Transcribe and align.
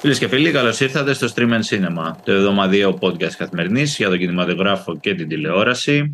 Φίλες 0.00 0.18
και 0.18 0.28
φίλοι, 0.28 0.50
καλώς 0.50 0.80
ήρθατε 0.80 1.12
στο 1.12 1.28
Stream 1.34 1.50
and 1.50 1.62
Cinema, 1.70 2.12
το 2.24 2.32
εβδομαδιαίο 2.32 2.98
podcast 3.00 3.32
καθημερινής 3.38 3.96
για 3.96 4.08
τον 4.08 4.18
κινηματογράφο 4.18 4.98
και 4.98 5.14
την 5.14 5.28
τηλεόραση. 5.28 6.12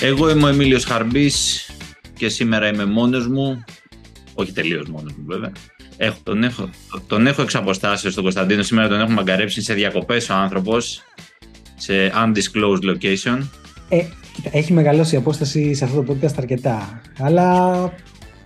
Εγώ 0.00 0.30
είμαι 0.30 0.44
ο 0.44 0.48
Εμίλιος 0.48 0.84
Χαρμπής 0.84 1.66
και 2.16 2.28
σήμερα 2.28 2.68
είμαι 2.68 2.84
μόνος 2.84 3.26
μου, 3.26 3.64
όχι 4.34 4.52
τελείως 4.52 4.88
μόνος 4.88 5.12
μου 5.12 5.24
βέβαια. 5.26 5.52
Έχω, 5.96 6.18
τον, 6.22 6.44
έχω, 6.44 6.70
τον 7.06 7.26
έχω 7.26 7.42
εξ 7.42 7.54
αποστάσεως 7.54 8.14
τον 8.14 8.22
Κωνσταντίνο, 8.22 8.62
σήμερα 8.62 8.88
τον 8.88 8.98
έχουμε 8.98 9.14
μαγκαρέψει 9.14 9.62
σε 9.62 9.74
διακοπές 9.74 10.28
ο 10.28 10.34
άνθρωπος, 10.34 11.02
σε 11.74 12.12
undisclosed 12.14 12.90
location. 12.90 13.38
Ε, 13.88 14.04
έχει 14.50 14.72
μεγαλώσει 14.72 15.14
η 15.14 15.18
απόσταση 15.18 15.74
σε 15.74 15.84
αυτό 15.84 16.02
το 16.02 16.16
podcast 16.22 16.34
αρκετά. 16.36 17.00
Αλλά 17.18 17.92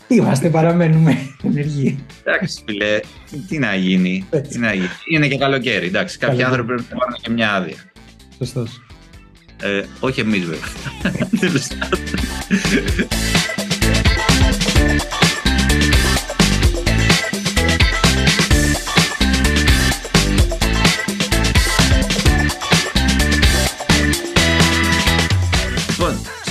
είμαστε, 0.08 0.50
παραμένουμε 0.50 1.16
ενεργοί. 1.44 1.98
Εντάξει, 2.24 2.62
φίλε, 2.66 3.00
τι 3.48 3.58
να 3.58 3.74
γίνει. 3.74 4.28
Τι 4.48 4.58
να 4.58 4.72
γίνει. 4.72 4.88
Είναι 5.10 5.28
και 5.28 5.38
καλοκαίρι. 5.38 5.86
Εντάξει, 5.86 6.18
κάποιοι 6.18 6.42
άνθρωποι 6.42 6.66
πρέπει 6.66 6.84
να 6.90 6.96
πάρουν 6.96 7.14
και 7.22 7.30
μια 7.30 7.54
άδεια. 7.54 7.76
Σωστός. 8.38 8.82
Ε, 9.62 9.82
όχι 10.00 10.20
εμείς, 10.20 10.44
βέβαια. 10.44 10.68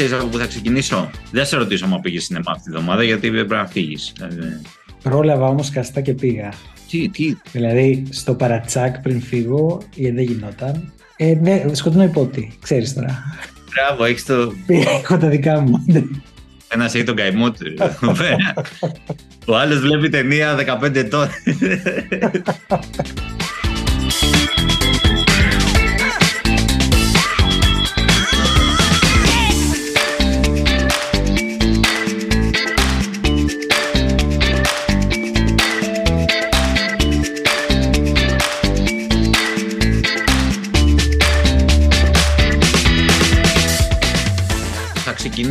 ξέρεις 0.04 0.22
από 0.22 0.32
πού 0.32 0.38
θα 0.38 0.46
ξεκινήσω; 0.46 1.10
Δεν 1.32 1.46
σε 1.46 1.58
ρωτήσω 1.58 1.86
αν 1.86 2.02
πήγες 2.02 2.24
σινεμά 2.24 2.52
αυτή 2.52 2.64
τη 2.64 2.70
βδομάδα, 2.78 3.04
γιατί 3.04 3.32
πρέπει 3.32 3.54
να 3.54 3.68
φύγεις. 3.68 4.14
Πρόλαβα 5.04 5.48
όμως 5.48 5.70
καστά 5.70 6.02
και 6.02 6.14
πήγα. 6.14 6.54
Τι, 6.90 7.10
τι; 7.10 7.36
Δηλαδή 7.52 8.04
στο 8.10 8.34
παρατσάκ 8.34 9.00
πριν 9.00 9.22
φύγω, 9.22 9.82
γιατί 9.96 10.16
δεν 10.16 10.24
γινόταν. 10.24 10.94
Ε, 11.16 11.34
ναι, 11.42 11.64
σκοτεινό 11.72 12.04
υπότι, 12.04 12.58
ξέρεις 12.62 12.94
τώρα. 12.94 13.24
Μπράβο, 13.74 14.04
έχεις 14.04 14.26
το. 14.26 14.54
Έχω 14.68 15.18
τα 15.18 15.28
δικά 15.28 15.60
μου. 15.60 15.86
Ένα 16.68 16.86
έχει 16.86 17.04
τον 17.04 17.16
καημό 17.16 17.52
του. 17.52 17.66
Ο 19.46 19.58
άλλος 19.58 19.80
βλέπει 19.80 20.10
ταινία 20.10 20.80
15 20.82 20.96
ετών. 20.96 21.28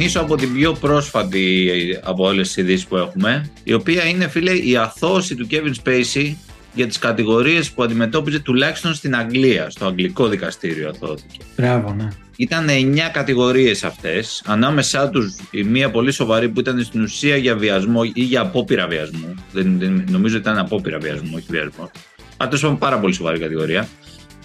ξεκινήσω 0.01 0.27
από 0.27 0.37
την 0.37 0.55
πιο 0.55 0.73
πρόσφατη 0.73 1.69
από 2.03 2.25
όλες 2.25 2.47
τις 2.47 2.56
ειδήσεις 2.56 2.87
που 2.87 2.97
έχουμε, 2.97 3.51
η 3.65 3.73
οποία 3.73 4.05
είναι, 4.05 4.29
φίλε, 4.29 4.53
η 4.53 4.77
αθώωση 4.77 5.34
του 5.34 5.47
Kevin 5.51 5.75
Spacey 5.84 6.34
για 6.75 6.87
τις 6.87 6.98
κατηγορίες 6.98 7.70
που 7.70 7.83
αντιμετώπιζε 7.83 8.39
τουλάχιστον 8.39 8.95
στην 8.95 9.17
Αγγλία, 9.17 9.70
στο 9.70 9.87
αγγλικό 9.87 10.29
δικαστήριο 10.29 10.89
αθώθηκε. 10.89 11.37
Μπράβο, 11.57 11.95
ναι. 11.95 12.09
Ήταν 12.37 12.67
9 12.69 12.98
κατηγορίες 13.12 13.84
αυτές, 13.84 14.42
ανάμεσά 14.47 15.09
τους 15.09 15.37
η 15.51 15.62
μία 15.62 15.91
πολύ 15.91 16.12
σοβαρή 16.12 16.48
που 16.48 16.61
ήταν 16.61 16.83
στην 16.85 17.03
ουσία 17.03 17.37
για 17.37 17.57
βιασμό 17.57 18.01
ή 18.12 18.23
για 18.23 18.41
απόπειρα 18.41 18.87
βιασμού. 18.87 19.35
Δεν, 19.53 19.79
δεν, 19.79 20.05
νομίζω 20.09 20.37
ότι 20.37 20.48
ήταν 20.48 20.59
απόπειρα 20.59 20.98
βιασμού, 20.98 21.33
όχι 21.35 21.47
βιασμό. 21.48 21.91
Αλλά 22.36 22.51
τέλος 22.51 22.77
πάρα 22.79 22.98
πολύ 22.98 23.14
σοβαρή 23.14 23.39
κατηγορία. 23.39 23.89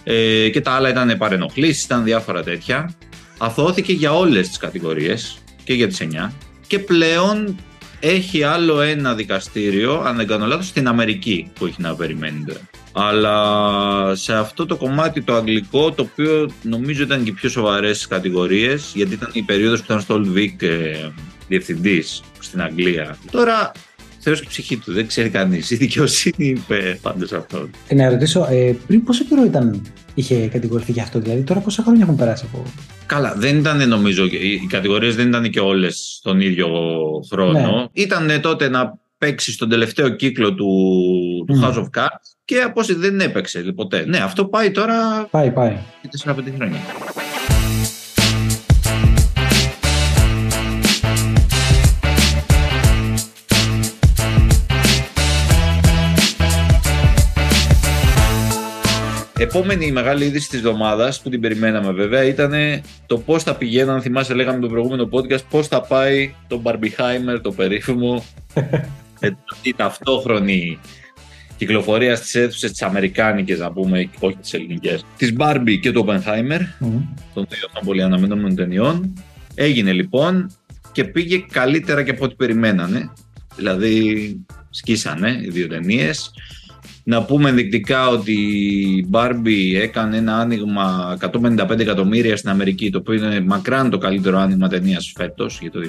Ε, 0.03 0.49
και 0.49 0.61
τα 0.61 0.71
άλλα 0.71 0.89
ήταν 0.89 1.15
παρενοχλήσεις, 1.17 1.83
ήταν 1.83 2.03
διάφορα 2.03 2.43
τέτοια 2.43 2.95
αθώθηκε 3.37 3.93
για 3.93 4.13
όλες 4.13 4.47
τις 4.47 4.57
κατηγορίες 4.57 5.37
και 5.65 5.73
για 5.73 5.87
τις 5.87 6.01
9 6.01 6.31
και 6.67 6.79
πλέον 6.79 7.55
έχει 7.99 8.43
άλλο 8.43 8.81
ένα 8.81 9.15
δικαστήριο, 9.15 9.99
αν 10.05 10.15
δεν 10.15 10.27
κάνω 10.27 10.45
λάθος, 10.45 10.67
στην 10.67 10.87
Αμερική 10.87 11.51
που 11.53 11.65
έχει 11.65 11.81
να 11.81 11.95
περιμένει. 11.95 12.45
Αλλά 12.91 14.15
σε 14.15 14.33
αυτό 14.33 14.65
το 14.65 14.75
κομμάτι 14.75 15.21
το 15.21 15.35
αγγλικό, 15.35 15.91
το 15.91 16.01
οποίο 16.11 16.49
νομίζω 16.61 17.03
ήταν 17.03 17.23
και 17.23 17.29
οι 17.29 17.33
πιο 17.33 17.49
σοβαρές 17.49 18.07
κατηγορίες, 18.07 18.91
γιατί 18.95 19.13
ήταν 19.13 19.29
η 19.33 19.41
περίοδος 19.41 19.79
που 19.79 19.85
ήταν 19.85 20.01
στο 20.01 20.21
Old 20.21 20.37
Vic 20.37 20.61
ε, 20.61 21.09
διευθυντής 21.47 22.23
στην 22.39 22.61
Αγγλία. 22.61 23.17
Τώρα 23.31 23.71
Θεός 24.19 24.39
και 24.39 24.45
η 24.45 24.49
ψυχή 24.49 24.77
του, 24.77 24.93
δεν 24.93 25.07
ξέρει 25.07 25.29
κανείς. 25.29 25.71
Η 25.71 25.75
δικαιοσύνη 25.75 26.47
είπε 26.47 26.99
πάντως 27.01 27.31
αυτό. 27.33 27.69
Ε, 27.87 27.95
να 27.95 28.09
ρωτήσω, 28.09 28.47
ε, 28.49 28.75
πριν 28.87 29.03
πόσο 29.03 29.23
καιρό 29.23 29.43
ήταν, 29.43 29.81
είχε 30.13 30.47
κατηγορηθεί 30.47 30.91
για 30.91 31.03
αυτό, 31.03 31.19
δηλαδή 31.19 31.41
τώρα 31.41 31.59
πόσα 31.59 31.83
χρόνια 31.83 32.03
έχουν 32.03 32.15
περάσει 32.15 32.45
από. 32.47 32.63
Καλά, 33.05 33.33
δεν 33.37 33.57
ήταν 33.57 33.87
νομίζω, 33.87 34.25
οι 34.25 34.67
κατηγορίες 34.69 35.15
δεν 35.15 35.27
ήταν 35.27 35.49
και 35.49 35.59
όλες 35.59 36.19
τον 36.23 36.41
ίδιο 36.41 36.69
χρόνο. 37.31 37.59
Ναι. 37.59 37.85
Ήταν 37.91 38.41
τότε 38.41 38.69
να 38.69 38.97
παίξει 39.17 39.51
στον 39.51 39.69
τελευταίο 39.69 40.09
κύκλο 40.09 40.53
του, 40.53 40.65
του 41.47 41.61
House 41.63 41.75
of 41.75 42.01
Cards 42.01 42.35
και 42.45 42.61
από 42.61 42.79
όσοι 42.79 42.93
δεν 42.93 43.19
έπαιξε 43.19 43.59
ποτέ. 43.75 44.05
Ναι, 44.05 44.17
αυτό 44.17 44.45
πάει 44.45 44.71
τώρα. 44.71 45.27
Πάει, 45.31 45.51
πάει. 45.51 45.77
Και 46.01 46.09
4-5 46.25 46.33
χρόνια. 46.55 46.79
Επόμενη 59.39 59.91
μεγάλη 59.91 60.25
είδηση 60.25 60.49
της 60.49 60.57
εβδομάδας 60.57 61.21
που 61.21 61.29
την 61.29 61.41
περιμέναμε 61.41 61.91
βέβαια 61.91 62.23
ήταν 62.23 62.53
το 63.05 63.17
πώς 63.17 63.43
θα 63.43 63.55
πηγαίναν. 63.55 64.01
Θυμάσαι, 64.01 64.33
λέγαμε 64.33 64.59
το 64.59 64.67
προηγούμενο 64.67 65.09
podcast, 65.11 65.43
πώς 65.49 65.67
θα 65.67 65.81
πάει 65.81 66.33
το 66.47 66.61
Barbieheimer, 66.63 67.39
το 67.41 67.51
περίφημο, 67.51 68.25
με 69.21 69.37
την 69.61 69.75
ταυτόχρονη 69.75 70.79
κυκλοφορία 71.57 72.15
στις 72.15 72.35
αίθουσες 72.35 72.71
τι 72.71 72.85
Αμερικάνικες, 72.85 73.59
να 73.59 73.71
πούμε, 73.71 74.09
όχι 74.19 74.35
τις 74.35 74.53
ελληνικές, 74.53 75.05
της 75.17 75.33
Barbie 75.37 75.79
και 75.81 75.91
του 75.91 76.05
Oppenheimer, 76.07 76.59
mm. 76.59 77.01
των 77.33 77.45
δύο 77.49 77.65
αυτών 77.67 77.83
πολύ 77.85 78.03
αναμενόμενων 78.03 78.55
ταινιών. 78.55 79.13
Έγινε 79.55 79.91
λοιπόν 79.91 80.51
και 80.91 81.03
πήγε 81.03 81.45
καλύτερα 81.51 82.03
και 82.03 82.11
από 82.11 82.25
ό,τι 82.25 82.35
περιμένανε. 82.35 83.11
Δηλαδή, 83.55 84.45
σκίσανε 84.69 85.39
οι 85.43 85.49
δύο 85.49 85.67
ταινίες. 85.67 86.31
Να 87.07 87.23
πούμε 87.23 87.49
ενδεικτικά 87.49 88.07
ότι 88.07 88.31
η 88.31 89.07
Barbie 89.11 89.73
έκανε 89.81 90.17
ένα 90.17 90.37
άνοιγμα 90.37 91.17
155 91.21 91.79
εκατομμύρια 91.79 92.37
στην 92.37 92.49
Αμερική, 92.49 92.91
το 92.91 92.97
οποίο 92.97 93.13
είναι 93.13 93.41
μακράν 93.41 93.89
το 93.89 93.97
καλύτερο 93.97 94.37
άνοιγμα 94.37 94.67
ταινίας 94.67 95.13
φέτος 95.15 95.59
για 95.61 95.71
το 95.71 95.79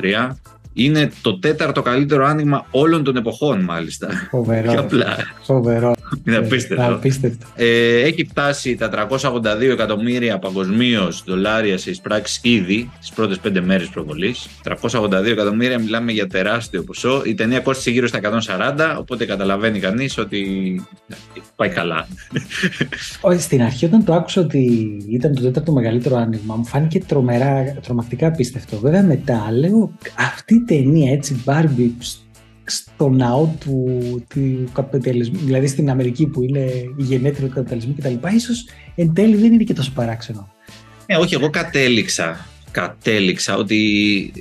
2023. 0.00 0.36
Είναι 0.78 1.10
το 1.22 1.38
τέταρτο 1.38 1.82
καλύτερο 1.82 2.26
άνοιγμα 2.26 2.66
όλων 2.70 3.04
των 3.04 3.16
εποχών, 3.16 3.60
μάλιστα. 3.60 4.08
Φοβερό. 4.30 4.70
Και 4.72 4.76
απλά. 4.76 5.16
Φοβερό. 5.42 5.94
Είναι 6.26 6.36
απίστευτο. 6.36 6.84
Απίστευτο. 6.84 7.46
Ε, 7.54 8.00
έχει 8.00 8.26
φτάσει 8.30 8.74
τα 8.74 9.08
382 9.10 9.60
εκατομμύρια 9.60 10.38
παγκοσμίως 10.38 11.22
δολάρια 11.26 11.78
σε 11.78 11.90
εισπράξεις 11.90 12.40
ήδη 12.42 12.90
τις 13.00 13.10
πρώτες 13.10 13.38
πέντε 13.38 13.60
μέρες 13.60 13.88
προβολής. 13.88 14.48
382 14.64 15.24
εκατομμύρια, 15.24 15.78
μιλάμε 15.78 16.12
για 16.12 16.26
τεράστιο 16.26 16.82
ποσό. 16.82 17.22
Η 17.24 17.34
ταινία 17.34 17.60
κόστησε 17.60 17.90
γύρω 17.90 18.06
στα 18.06 18.18
140, 18.18 18.96
οπότε 18.98 19.24
καταλαβαίνει 19.24 19.78
κανείς 19.78 20.18
ότι 20.18 20.40
πάει 21.56 21.68
καλά. 21.68 22.06
Όχι, 23.20 23.40
στην 23.40 23.62
αρχή 23.62 23.84
όταν 23.84 24.04
το 24.04 24.14
άκουσα 24.14 24.40
ότι 24.40 24.96
ήταν 25.10 25.34
το 25.34 25.42
τέταρτο 25.42 25.72
μεγαλύτερο 25.72 26.16
άνοιγμα, 26.16 26.56
μου 26.56 26.64
φάνηκε 26.64 27.00
τρομερά, 27.00 27.78
τρομακτικά 27.82 28.26
απίστευτο. 28.26 28.78
Βέβαια 28.78 29.02
μετά 29.02 29.48
λέω 29.52 29.92
αυτή 30.18 30.54
η 30.54 30.60
ταινία 30.66 31.12
έτσι, 31.12 31.42
Barbie, 31.44 31.90
στο 32.64 33.08
ναό 33.08 33.54
του, 33.60 34.00
του 34.28 34.70
καπιταλισμού, 34.72 35.38
δηλαδή 35.38 35.66
στην 35.66 35.90
Αμερική 35.90 36.26
που 36.26 36.42
είναι 36.42 36.60
η 36.96 37.02
γενέτειρα 37.02 37.46
του 37.46 37.54
καπιταλισμού 37.54 37.94
κτλ. 37.98 38.34
ίσως 38.34 38.64
εν 38.94 39.12
τέλει 39.14 39.36
δεν 39.36 39.52
είναι 39.52 39.64
και 39.64 39.74
τόσο 39.74 39.92
παράξενο. 39.94 40.54
Ε, 41.06 41.16
όχι, 41.16 41.34
εγώ 41.34 41.50
κατέληξα, 41.50 42.46
κατέληξα 42.70 43.56
ότι 43.56 44.32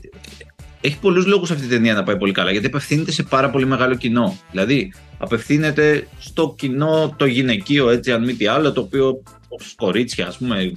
έχει 0.82 1.00
πολλούς 1.00 1.26
λόγους 1.26 1.52
αυτή 1.52 1.66
η 1.66 1.68
ταινία 1.68 1.94
να 1.94 2.04
πάει 2.04 2.18
πολύ 2.18 2.32
καλά. 2.32 2.52
Γιατί 2.52 2.66
απευθύνεται 2.66 3.12
σε 3.12 3.24
πάρα 3.24 3.50
πολύ 3.50 3.66
μεγάλο 3.66 3.96
κοινό. 3.96 4.38
Δηλαδή, 4.52 4.94
απευθύνεται 5.18 6.08
στο 6.20 6.56
κοινό 6.58 7.16
το 7.18 7.26
γυναικείο, 7.26 7.90
έτσι, 7.90 8.12
αν 8.12 8.24
μη 8.24 8.34
τι 8.34 8.48
άλλο, 8.48 8.72
το 8.72 8.82
οποίο 8.82 9.24
ως 9.48 9.74
κορίτσια, 9.76 10.28
ας 10.28 10.38
πούμε, 10.38 10.72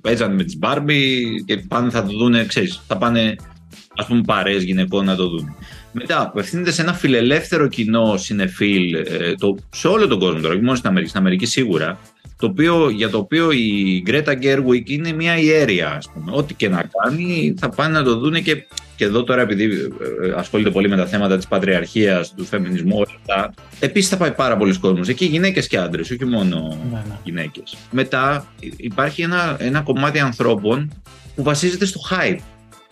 παίζανε 0.00 0.34
με 0.34 0.44
τις 0.44 0.58
Μπάρμπι 0.58 1.24
και 1.44 1.56
πάνε 1.56 1.90
θα 1.90 2.04
το 2.04 2.16
δουν, 2.16 2.46
ξέρεις, 2.46 2.80
θα 2.86 2.96
πάνε 2.96 3.36
ας 3.96 4.06
πούμε 4.06 4.20
παρέες 4.26 4.62
γυναικών 4.62 5.04
να 5.04 5.16
το 5.16 5.28
δουν. 5.28 5.56
Μετά 5.92 6.22
απευθύνεται 6.22 6.70
σε 6.72 6.82
ένα 6.82 6.92
φιλελεύθερο 6.92 7.68
κοινό 7.68 8.16
συνεφίλ 8.16 8.94
ε, 8.94 9.34
το, 9.38 9.56
σε 9.70 9.88
όλο 9.88 10.06
τον 10.06 10.18
κόσμο 10.18 10.40
τώρα, 10.40 10.54
όχι 10.54 10.62
μόνο 10.62 10.76
στην 10.76 10.88
Αμερική, 10.88 11.08
στην 11.10 11.20
Αμερική 11.20 11.46
σίγουρα, 11.46 11.98
το 12.36 12.44
το 12.44 12.50
οποίο, 12.50 12.90
για 12.90 13.10
το 13.10 13.18
οποίο 13.18 13.50
η 13.50 14.02
Greta 14.06 14.34
Gerwig 14.42 14.88
είναι 14.90 15.12
μια 15.12 15.38
ιέρια, 15.38 15.90
ας 15.90 16.10
πούμε. 16.14 16.32
Ό,τι 16.34 16.54
και 16.54 16.68
να 16.68 16.90
κάνει 17.02 17.54
θα 17.58 17.68
πάνε 17.68 17.98
να 17.98 18.04
το 18.04 18.18
δούνε 18.18 18.40
και, 18.40 18.66
και 18.96 19.04
εδώ 19.04 19.24
τώρα 19.24 19.40
επειδή 19.40 19.64
ε, 19.64 20.32
ασχολείται 20.36 20.70
πολύ 20.70 20.88
με 20.88 20.96
τα 20.96 21.06
θέματα 21.06 21.36
της 21.36 21.46
πατριαρχίας, 21.46 22.34
του 22.34 22.44
φεμινισμού, 22.44 22.96
όλα 22.96 23.06
αυτά. 23.20 23.54
Επίσης 23.80 24.08
θα 24.08 24.16
πάει 24.16 24.32
πάρα 24.32 24.56
πολλοί 24.56 24.78
κόσμος. 24.78 25.08
Εκεί 25.08 25.24
γυναίκες 25.24 25.66
και 25.66 25.78
άντρες, 25.78 26.10
όχι 26.10 26.24
μόνο 26.24 26.78
ναι, 26.90 27.02
ναι. 27.08 27.18
γυναίκες. 27.24 27.76
Μετά 27.90 28.46
υπάρχει 28.76 29.22
ένα, 29.22 29.56
ένα 29.58 29.80
κομμάτι 29.80 30.18
ανθρώπων 30.18 30.92
που 31.34 31.42
βασίζεται 31.42 31.84
στο 31.84 32.00
hype. 32.10 32.38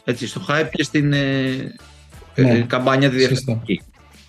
Έτσι, 0.04 0.26
στο 0.26 0.40
hype 0.48 0.68
και 0.72 0.82
στην 0.82 1.12
ε, 1.12 1.74
ε 2.34 2.42
ναι. 2.42 2.60
καμπάνια 2.60 3.10
τη 3.10 3.16
διαφημιστική. 3.16 3.80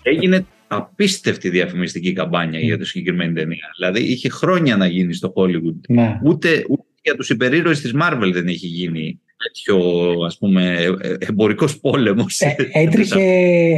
Έγινε 0.02 0.46
απίστευτη 0.66 1.48
διαφημιστική 1.48 2.12
καμπάνια 2.12 2.58
για 2.58 2.78
τη 2.78 2.84
συγκεκριμένη 2.84 3.32
ταινία. 3.32 3.70
Δηλαδή 3.78 4.00
είχε 4.00 4.28
χρόνια 4.28 4.76
να 4.76 4.86
γίνει 4.86 5.14
στο 5.14 5.32
Hollywood. 5.36 5.80
Ναι. 5.88 6.20
Ούτε, 6.24 6.64
ούτε 6.68 6.84
για 7.02 7.14
τους 7.14 7.30
υπερήρωες 7.30 7.80
της 7.80 7.94
Marvel 8.02 8.30
δεν 8.32 8.46
έχει 8.46 8.66
γίνει 8.66 9.20
τέτοιο 9.36 10.10
ας 10.26 10.38
πούμε 10.38 10.76
ε, 11.00 11.14
εμπορικός 11.18 11.80
πόλεμος. 11.80 12.40
Ε, 12.40 12.56
έτρεχε 12.72 13.22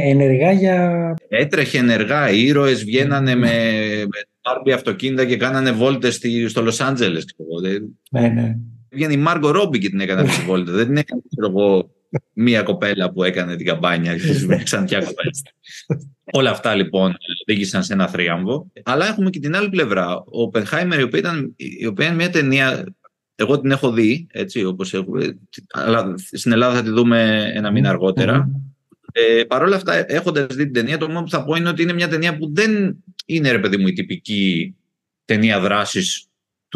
ενεργά 0.03 0.51
για... 0.51 1.15
Έτρεχε 1.29 1.77
ενεργά. 1.77 2.31
Οι 2.31 2.45
ήρωες 2.45 2.83
βγαίνανε 2.83 3.35
με, 3.35 3.51
με 4.65 4.73
αυτοκίνητα 4.73 5.25
και 5.25 5.37
κάνανε 5.37 5.71
βόλτες 5.71 6.19
στο 6.47 6.61
Λος 6.61 6.81
Άντζελες. 6.81 7.25
Ναι, 8.11 8.27
ναι. 8.27 8.55
Βγαίνει 8.91 9.13
η 9.13 9.17
Μάργκο 9.17 9.51
Ρόμπι 9.51 9.79
και 9.79 9.89
την 9.89 9.99
έκανε 9.99 10.21
αυτή 10.21 10.39
τη 10.39 10.45
βόλτα. 10.45 10.71
δεν 10.71 10.85
την 10.85 10.97
έκανε 10.97 11.21
εγώ 11.45 11.91
μία 12.33 12.63
κοπέλα 12.63 13.11
που 13.11 13.23
έκανε 13.23 13.55
την 13.55 13.65
καμπάνια 13.65 14.17
και 14.17 14.33
σαν 14.63 14.87
κοπέλα. 14.87 15.31
Όλα 16.31 16.49
αυτά 16.49 16.75
λοιπόν 16.75 17.15
οδήγησαν 17.41 17.83
σε 17.83 17.93
ένα 17.93 18.07
θρίαμβο. 18.07 18.71
Αλλά 18.83 19.07
έχουμε 19.07 19.29
και 19.29 19.39
την 19.39 19.55
άλλη 19.55 19.69
πλευρά. 19.69 20.23
Ο 20.25 20.49
Πενχάιμερ, 20.49 20.99
η 20.99 21.03
οποία, 21.03 21.19
ήταν, 21.19 21.53
η 21.55 21.85
οποία 21.85 22.05
είναι 22.05 22.15
μια 22.15 22.29
ταινία. 22.29 22.83
Εγώ 23.35 23.59
την 23.59 23.71
έχω 23.71 23.91
δει, 23.91 24.27
έτσι, 24.31 24.63
όπως 24.63 24.93
έχουμε, 24.93 25.37
αλλά 25.71 26.13
στην 26.17 26.51
Ελλάδα 26.51 26.75
θα 26.75 26.83
τη 26.83 26.89
δούμε 26.89 27.51
ένα 27.53 27.71
μήνα 27.71 27.89
αργότερα. 27.89 28.49
Ε, 29.11 29.43
Παρ' 29.43 29.61
όλα 29.61 29.75
αυτά, 29.75 30.11
έχοντας 30.11 30.45
δει 30.55 30.63
την 30.63 30.73
ταινία, 30.73 30.97
το 30.97 31.07
μόνο 31.07 31.23
που 31.23 31.29
θα 31.29 31.43
πω 31.43 31.55
είναι 31.55 31.69
ότι 31.69 31.81
είναι 31.81 31.93
μια 31.93 32.07
ταινία 32.07 32.37
που 32.37 32.53
δεν 32.53 33.03
είναι, 33.25 33.51
ρε 33.51 33.59
παιδί 33.59 33.77
μου, 33.77 33.87
η 33.87 33.93
τυπική 33.93 34.75
ταινία 35.25 35.59
δράσης 35.59 36.26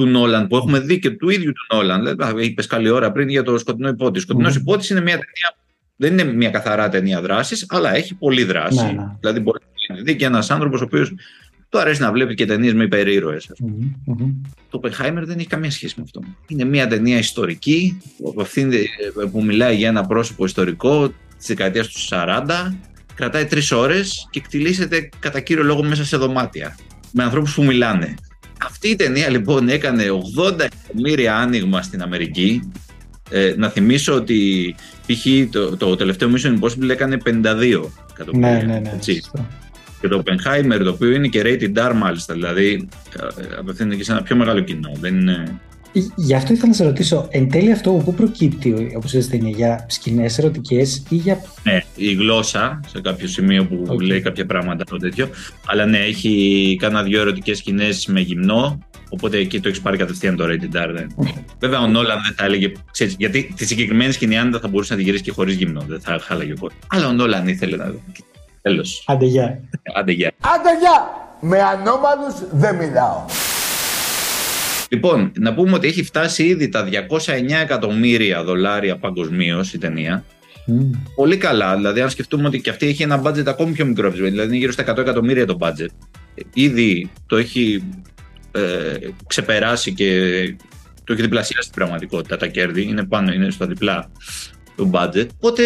του 0.03 0.09
Νόλαν 0.09 0.47
που 0.47 0.55
έχουμε 0.55 0.79
δει 0.79 0.99
και 0.99 1.09
του 1.09 1.29
ίδιου 1.29 1.51
του 1.51 1.75
Νόλαν. 1.75 2.03
Δηλαδή, 2.03 2.45
είπες 2.45 2.67
καλή 2.67 2.89
ώρα 2.89 3.11
πριν 3.11 3.29
για 3.29 3.43
το 3.43 3.57
σκοτεινό 3.57 3.87
υπότη. 3.89 4.17
Ο 4.17 4.21
σκοτεινός 4.21 4.55
mm. 4.55 4.59
υπότη 4.59 4.87
είναι 4.91 5.01
μια 5.01 5.13
ταινία 5.13 5.55
δεν 6.01 6.13
είναι 6.13 6.33
μια 6.33 6.49
καθαρά 6.49 6.89
ταινία 6.89 7.21
δράσης, 7.21 7.65
αλλά 7.69 7.95
έχει 7.95 8.15
πολλή 8.15 8.43
δράση. 8.43 8.85
Ναι, 8.85 8.91
ναι. 8.91 9.15
Δηλαδή, 9.19 9.39
μπορεί 9.39 9.59
να 9.89 9.95
δει 9.95 10.15
και 10.15 10.25
ένας 10.25 10.51
άνθρωπος 10.51 10.81
ο 10.81 10.83
οποίος 10.83 11.13
του 11.69 11.79
αρέσει 11.79 12.01
να 12.01 12.11
βλέπει 12.11 12.33
και 12.33 12.45
ταινίες 12.45 12.73
με 12.73 12.83
υπερήρωες. 12.83 13.49
Mm-hmm. 13.49 14.33
Το 14.69 14.79
Oppenheimer 14.83 15.21
δεν 15.23 15.39
έχει 15.39 15.47
καμία 15.47 15.71
σχέση 15.71 15.93
με 15.97 16.03
αυτό. 16.03 16.21
Είναι 16.47 16.63
μια 16.63 16.87
ταινία 16.87 17.17
ιστορική, 17.17 18.01
που 19.31 19.43
μιλάει 19.43 19.75
για 19.75 19.87
ένα 19.87 20.05
πρόσωπο 20.05 20.45
ιστορικό 20.45 21.07
της 21.37 21.47
δεκαετίας 21.47 21.87
του 21.87 21.99
40. 22.09 22.73
Κρατάει 23.15 23.45
τρεις 23.45 23.71
ώρες 23.71 24.27
και 24.29 24.39
εκτιλήσεται 24.39 25.09
κατά 25.19 25.39
κύριο 25.39 25.63
λόγο 25.63 25.83
μέσα 25.83 26.05
σε 26.05 26.17
δωμάτια. 26.17 26.77
Με 27.11 27.23
ανθρώπους 27.23 27.53
που 27.53 27.63
μιλάνε. 27.63 28.15
Αυτή 28.65 28.87
η 28.87 28.95
ταινία 28.95 29.29
λοιπόν 29.29 29.69
έκανε 29.69 30.03
80 30.37 30.59
εκατομμύρια 30.59 31.37
άνοιγμα 31.37 31.81
στην 31.81 32.01
Αμερική. 32.01 32.71
Ε, 33.29 33.53
να 33.57 33.69
θυμίσω 33.69 34.13
ότι 34.13 34.75
π.χ. 35.07 35.25
Το, 35.51 35.77
το 35.77 35.95
τελευταίο 35.95 36.31
Mission 36.33 36.59
Impossible 36.59 36.89
έκανε 36.89 37.17
52 37.25 37.81
εκατομμύρια. 38.11 38.57
Ναι, 38.57 38.73
ναι, 38.73 38.79
ναι. 38.79 38.97
Και 40.01 40.07
το 40.07 40.23
Oppenheimer, 40.25 40.81
το 40.83 40.89
οποίο 40.89 41.11
είναι 41.11 41.27
και 41.27 41.41
rated 41.45 41.89
R 41.89 41.93
μάλιστα, 41.95 42.33
δηλαδή 42.33 42.89
ε, 43.19 43.43
απευθύνεται 43.57 43.95
και 43.95 44.03
σε 44.03 44.11
ένα 44.11 44.21
πιο 44.21 44.35
μεγάλο 44.35 44.59
κοινό. 44.59 44.91
Δεν 44.99 45.19
είναι... 45.19 45.59
Γι' 46.15 46.33
αυτό 46.33 46.53
ήθελα 46.53 46.67
να 46.67 46.73
σε 46.73 46.83
ρωτήσω, 46.83 47.27
εν 47.29 47.49
τέλει 47.49 47.71
αυτό 47.71 47.91
που 47.91 48.13
προκύπτει, 48.13 48.93
όπως 48.95 49.13
είπατε, 49.13 49.35
είναι 49.35 49.49
για 49.49 49.85
σκηνές 49.89 50.37
ερωτικές 50.37 51.03
ή 51.09 51.15
για. 51.15 51.41
Ναι, 51.63 51.83
η 51.95 52.13
γλώσσα 52.13 52.79
σε 52.87 53.01
κάποιο 53.01 53.27
σημείο 53.27 53.65
που 53.65 53.85
okay. 53.89 54.01
λέει 54.01 54.21
κάποια 54.21 54.45
πράγματα 54.45 54.83
το 54.83 54.97
τέτοιο. 54.97 55.29
Αλλά 55.65 55.85
ναι, 55.85 55.97
έχει 55.97 56.75
κάνα 56.79 57.03
δύο 57.03 57.21
ερωτικές 57.21 57.57
σκηνές 57.57 58.05
με 58.05 58.19
γυμνό. 58.19 58.79
Οπότε 59.09 59.37
εκεί 59.37 59.59
το 59.59 59.67
έχεις 59.67 59.81
πάρει 59.81 59.97
κατευθείαν 59.97 60.35
το 60.35 60.43
rated 60.45 60.89
R. 60.89 60.89
Δεν. 60.93 61.15
Βέβαια, 61.59 61.79
ο 61.79 61.87
Νόλαν 61.87 62.21
δεν 62.23 62.33
θα 62.35 62.45
έλεγε. 62.45 62.71
Ξέρεις, 62.91 63.15
γιατί 63.17 63.53
τη 63.55 63.65
συγκεκριμένη 63.65 64.11
σκηνή, 64.11 64.37
αν 64.37 64.51
δεν 64.51 64.59
θα 64.59 64.67
μπορούσε 64.67 64.93
να 64.93 64.99
τη 64.99 65.05
γυρίσει 65.05 65.23
και 65.23 65.31
χωρίς 65.31 65.55
γυμνό, 65.55 65.83
δεν 65.87 65.99
θα 65.99 66.19
χάλαγε 66.21 66.53
ο 66.61 66.67
Αλλά 66.87 67.07
ο 67.07 67.11
Νόλαν 67.11 67.47
ήθελε 67.47 67.75
να. 67.75 67.93
Τέλος. 68.61 69.03
Άντε 69.07 69.25
γεια. 69.25 69.59
Άντε 69.95 70.11
γεια. 70.11 70.31
Άντε 70.39 70.77
γεια. 70.79 71.09
Με 71.41 71.61
ανώμαλους 71.61 72.35
δεν 72.51 72.75
μιλάω. 72.75 73.25
Λοιπόν, 74.93 75.31
να 75.39 75.53
πούμε 75.53 75.73
ότι 75.73 75.87
έχει 75.87 76.03
φτάσει 76.03 76.43
ήδη 76.43 76.69
τα 76.69 76.87
209 76.89 77.61
εκατομμύρια 77.61 78.43
δολάρια 78.43 78.97
παγκοσμίως 78.97 79.73
η 79.73 79.77
ταινία. 79.77 80.23
Mm. 80.67 80.97
Πολύ 81.15 81.37
καλά. 81.37 81.75
Δηλαδή, 81.75 82.01
αν 82.01 82.09
σκεφτούμε 82.09 82.47
ότι 82.47 82.61
και 82.61 82.69
αυτή 82.69 82.87
έχει 82.87 83.03
ένα 83.03 83.21
budget 83.23 83.45
ακόμη 83.45 83.71
πιο 83.71 83.85
μικρό, 83.85 84.09
δηλαδή 84.11 84.47
είναι 84.47 84.55
γύρω 84.55 84.71
στα 84.71 84.93
100 84.93 84.97
εκατομμύρια 84.97 85.45
το 85.45 85.57
budget. 85.59 85.89
Ήδη 86.53 87.11
το 87.25 87.37
έχει 87.37 87.83
ε, 88.51 88.61
ξεπεράσει 89.27 89.93
και 89.93 90.09
το 91.03 91.13
έχει 91.13 91.21
διπλασιάσει 91.21 91.67
στην 91.67 91.75
πραγματικότητα 91.75 92.37
τα 92.37 92.47
κέρδη. 92.47 92.81
Είναι 92.81 93.03
πάνω, 93.05 93.31
είναι 93.33 93.49
στο 93.49 93.65
διπλά 93.65 94.11
του 94.75 94.91
budget. 94.93 95.27
Οπότε 95.35 95.63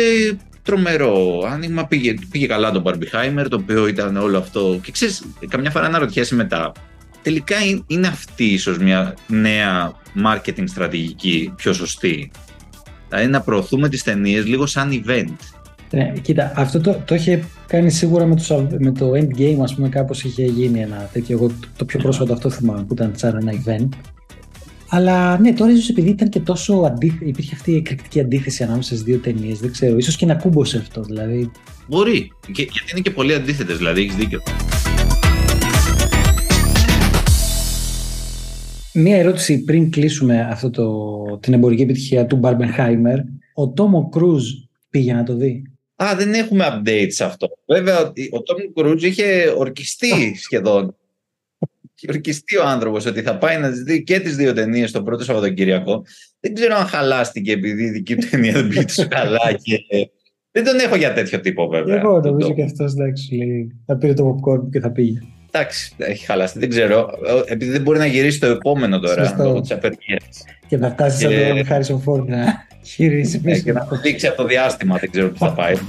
τρομερό 0.63 1.44
άνοιγμα. 1.51 1.88
Πήγε, 1.88 2.13
πήγε 2.31 2.48
καλά 2.48 2.71
το 2.71 2.83
Barbieheimer, 2.86 3.45
το 3.50 3.56
οποίο 3.56 3.88
ήταν 3.88 4.18
όλο 4.18 4.38
αυτό. 4.38 4.80
Και 4.83 4.92
ξέρεις, 4.92 5.24
καμιά 5.48 5.71
φορά 5.71 5.86
αναρωτιέσαι 5.86 6.36
μετά 6.36 6.71
τελικά 7.25 7.56
είναι 7.88 8.07
αυτή 8.07 8.44
ίσως 8.44 8.77
μια 8.77 9.16
νέα 9.27 9.94
marketing 10.25 10.63
στρατηγική 10.66 11.54
πιο 11.56 11.74
σωστή. 11.74 12.31
Δηλαδή 13.10 13.27
να 13.27 13.42
προωθούμε 13.42 13.89
τις 13.89 14.04
ταινίες 14.04 14.45
λίγο 14.45 14.66
σαν 14.66 15.04
event. 15.04 15.36
Ναι, 15.92 16.13
κοίτα, 16.22 16.51
αυτό 16.56 16.81
το, 16.81 17.01
το 17.06 17.16
είχε 17.16 17.44
κάνει 17.68 17.92
σίγουρα 17.92 18.25
με 18.25 18.36
το, 18.36 18.68
με 18.80 18.92
το 18.92 19.12
Endgame, 19.12 19.57
ας 19.62 19.75
πούμε, 19.75 19.89
κάπως 19.89 20.24
είχε 20.24 20.44
γίνει 20.44 20.80
ένα 20.80 21.10
τέτοιο, 21.13 21.38
εγώ 21.38 21.51
το 21.77 21.86
πιο 21.86 22.00
πρόσφατο 22.00 22.33
αυτό 22.33 22.50
θυμάμαι, 22.50 22.83
που 22.83 22.94
ήταν 22.94 23.12
σαν 23.16 23.38
ένα 23.42 23.62
event. 23.66 23.89
Αλλά 24.89 25.39
ναι, 25.39 25.54
τώρα 25.54 25.71
ίσως 25.71 25.89
επειδή 25.89 26.10
ήταν 26.10 26.30
και 26.30 26.39
τόσο 26.39 26.74
αντί... 26.74 27.18
υπήρχε 27.21 27.56
αυτή 27.56 27.71
η 27.71 27.75
εκρηκτική 27.75 28.19
αντίθεση 28.19 28.63
ανάμεσα 28.63 28.89
στις 28.89 29.04
δύο 29.04 29.18
ταινίες, 29.18 29.60
δεν 29.60 29.71
ξέρω, 29.71 29.98
ίσως 29.98 30.16
και 30.16 30.25
να 30.25 30.36
κούμποσε 30.36 30.78
αυτό, 30.78 31.01
δηλαδή. 31.01 31.51
Μπορεί, 31.88 32.31
και, 32.51 32.62
γιατί 32.71 32.92
είναι 32.92 33.01
και 33.01 33.12
πολύ 33.12 33.33
αντίθετες, 33.33 33.78
δηλαδή 33.78 34.01
έχεις 34.01 34.16
δίκιο. 34.16 34.42
Μία 38.97 39.18
ερώτηση 39.18 39.63
πριν 39.63 39.92
κλείσουμε 39.92 40.42
αυτό 40.42 40.69
το, 40.69 41.38
την 41.39 41.53
εμπορική 41.53 41.81
επιτυχία 41.81 42.25
του 42.25 42.39
Barbenheimer. 42.44 43.18
Ο 43.53 43.69
Τόμο 43.69 44.09
Κρούζ 44.09 44.44
πήγε 44.89 45.13
να 45.13 45.24
το 45.24 45.36
δει; 45.36 45.64
Α, 45.95 46.16
δεν 46.18 46.33
έχουμε 46.33 46.66
update 46.71 47.07
σε 47.09 47.23
αυτό. 47.23 47.47
Βέβαια, 47.66 48.14
ο 48.31 48.42
Τόμο 48.42 48.71
Κρούζ 48.75 49.04
είχε 49.04 49.54
ορκιστεί 49.57 50.35
σχεδόν. 50.44 50.95
Είχε 51.95 52.07
ορκιστεί 52.09 52.57
ο 52.57 52.64
άνθρωπος 52.66 53.06
ότι 53.06 53.21
θα 53.21 53.37
πάει 53.37 53.57
να 53.57 53.69
δει 53.69 54.04
και 54.04 54.19
τις 54.19 54.35
δύο 54.35 54.54
ταινίες 54.54 54.92
το 54.92 55.04
πρώτο 55.04 55.23
Σαββατοκύριακο. 55.23 56.04
Δεν 56.40 56.54
ξέρω 56.54 56.75
αν 56.75 56.85
χαλάστηκε 56.85 57.52
επειδή 57.52 57.83
η 57.83 57.90
δική 57.90 58.16
του 58.16 58.28
ταινία 58.30 58.54
δεν 58.54 58.68
πήγε 58.68 58.85
τόσο 58.85 59.07
καλά. 59.07 59.54
Και... 59.61 59.78
Δεν 60.52 60.64
τον 60.64 60.80
έχω 60.80 60.95
για 60.95 61.14
τέτοιο 61.14 61.40
τύπο, 61.40 61.68
βέβαια. 61.68 61.97
Εγώ 61.97 62.19
νομίζω 62.19 62.54
και 62.54 62.64
αυτός 62.64 62.94
εντάξει. 62.94 63.35
Λέει, 63.35 63.71
θα 63.85 63.97
πήρε 63.97 64.14
το 64.14 64.35
popcorn 64.35 64.69
και 64.71 64.80
θα 64.80 64.92
πήγε 64.92 65.21
εντάξει, 65.56 65.92
έχει 65.97 66.26
χαλάσει. 66.26 66.59
Δεν 66.59 66.69
ξέρω. 66.69 67.09
Επειδή 67.45 67.71
δεν 67.71 67.81
μπορεί 67.81 67.97
να 67.97 68.06
γυρίσει 68.06 68.40
το 68.40 68.47
επόμενο 68.47 69.00
τώρα 69.00 69.35
λόγω 69.38 69.62
της 69.62 69.71
απεργίας. 69.71 70.44
Και 70.68 70.78
να 70.78 70.90
φτάσεις 70.90 71.28
και... 71.28 71.45
σαν 71.45 71.56
τον 71.56 71.66
Χάρισον 71.66 72.02
Φόρντ 72.02 72.30
να 72.30 72.68
γυρίσει 72.81 73.40
πίσω. 73.40 73.62
και 73.62 73.74
να 73.74 73.88
το 73.88 73.95
δείξει 73.95 74.28
από 74.28 74.38
το 74.38 74.45
διάστημα, 74.45 74.97
δεν 74.97 75.12
ξέρω 75.12 75.30
τι 75.30 75.38
θα 75.38 75.54
πάει. 75.54 75.76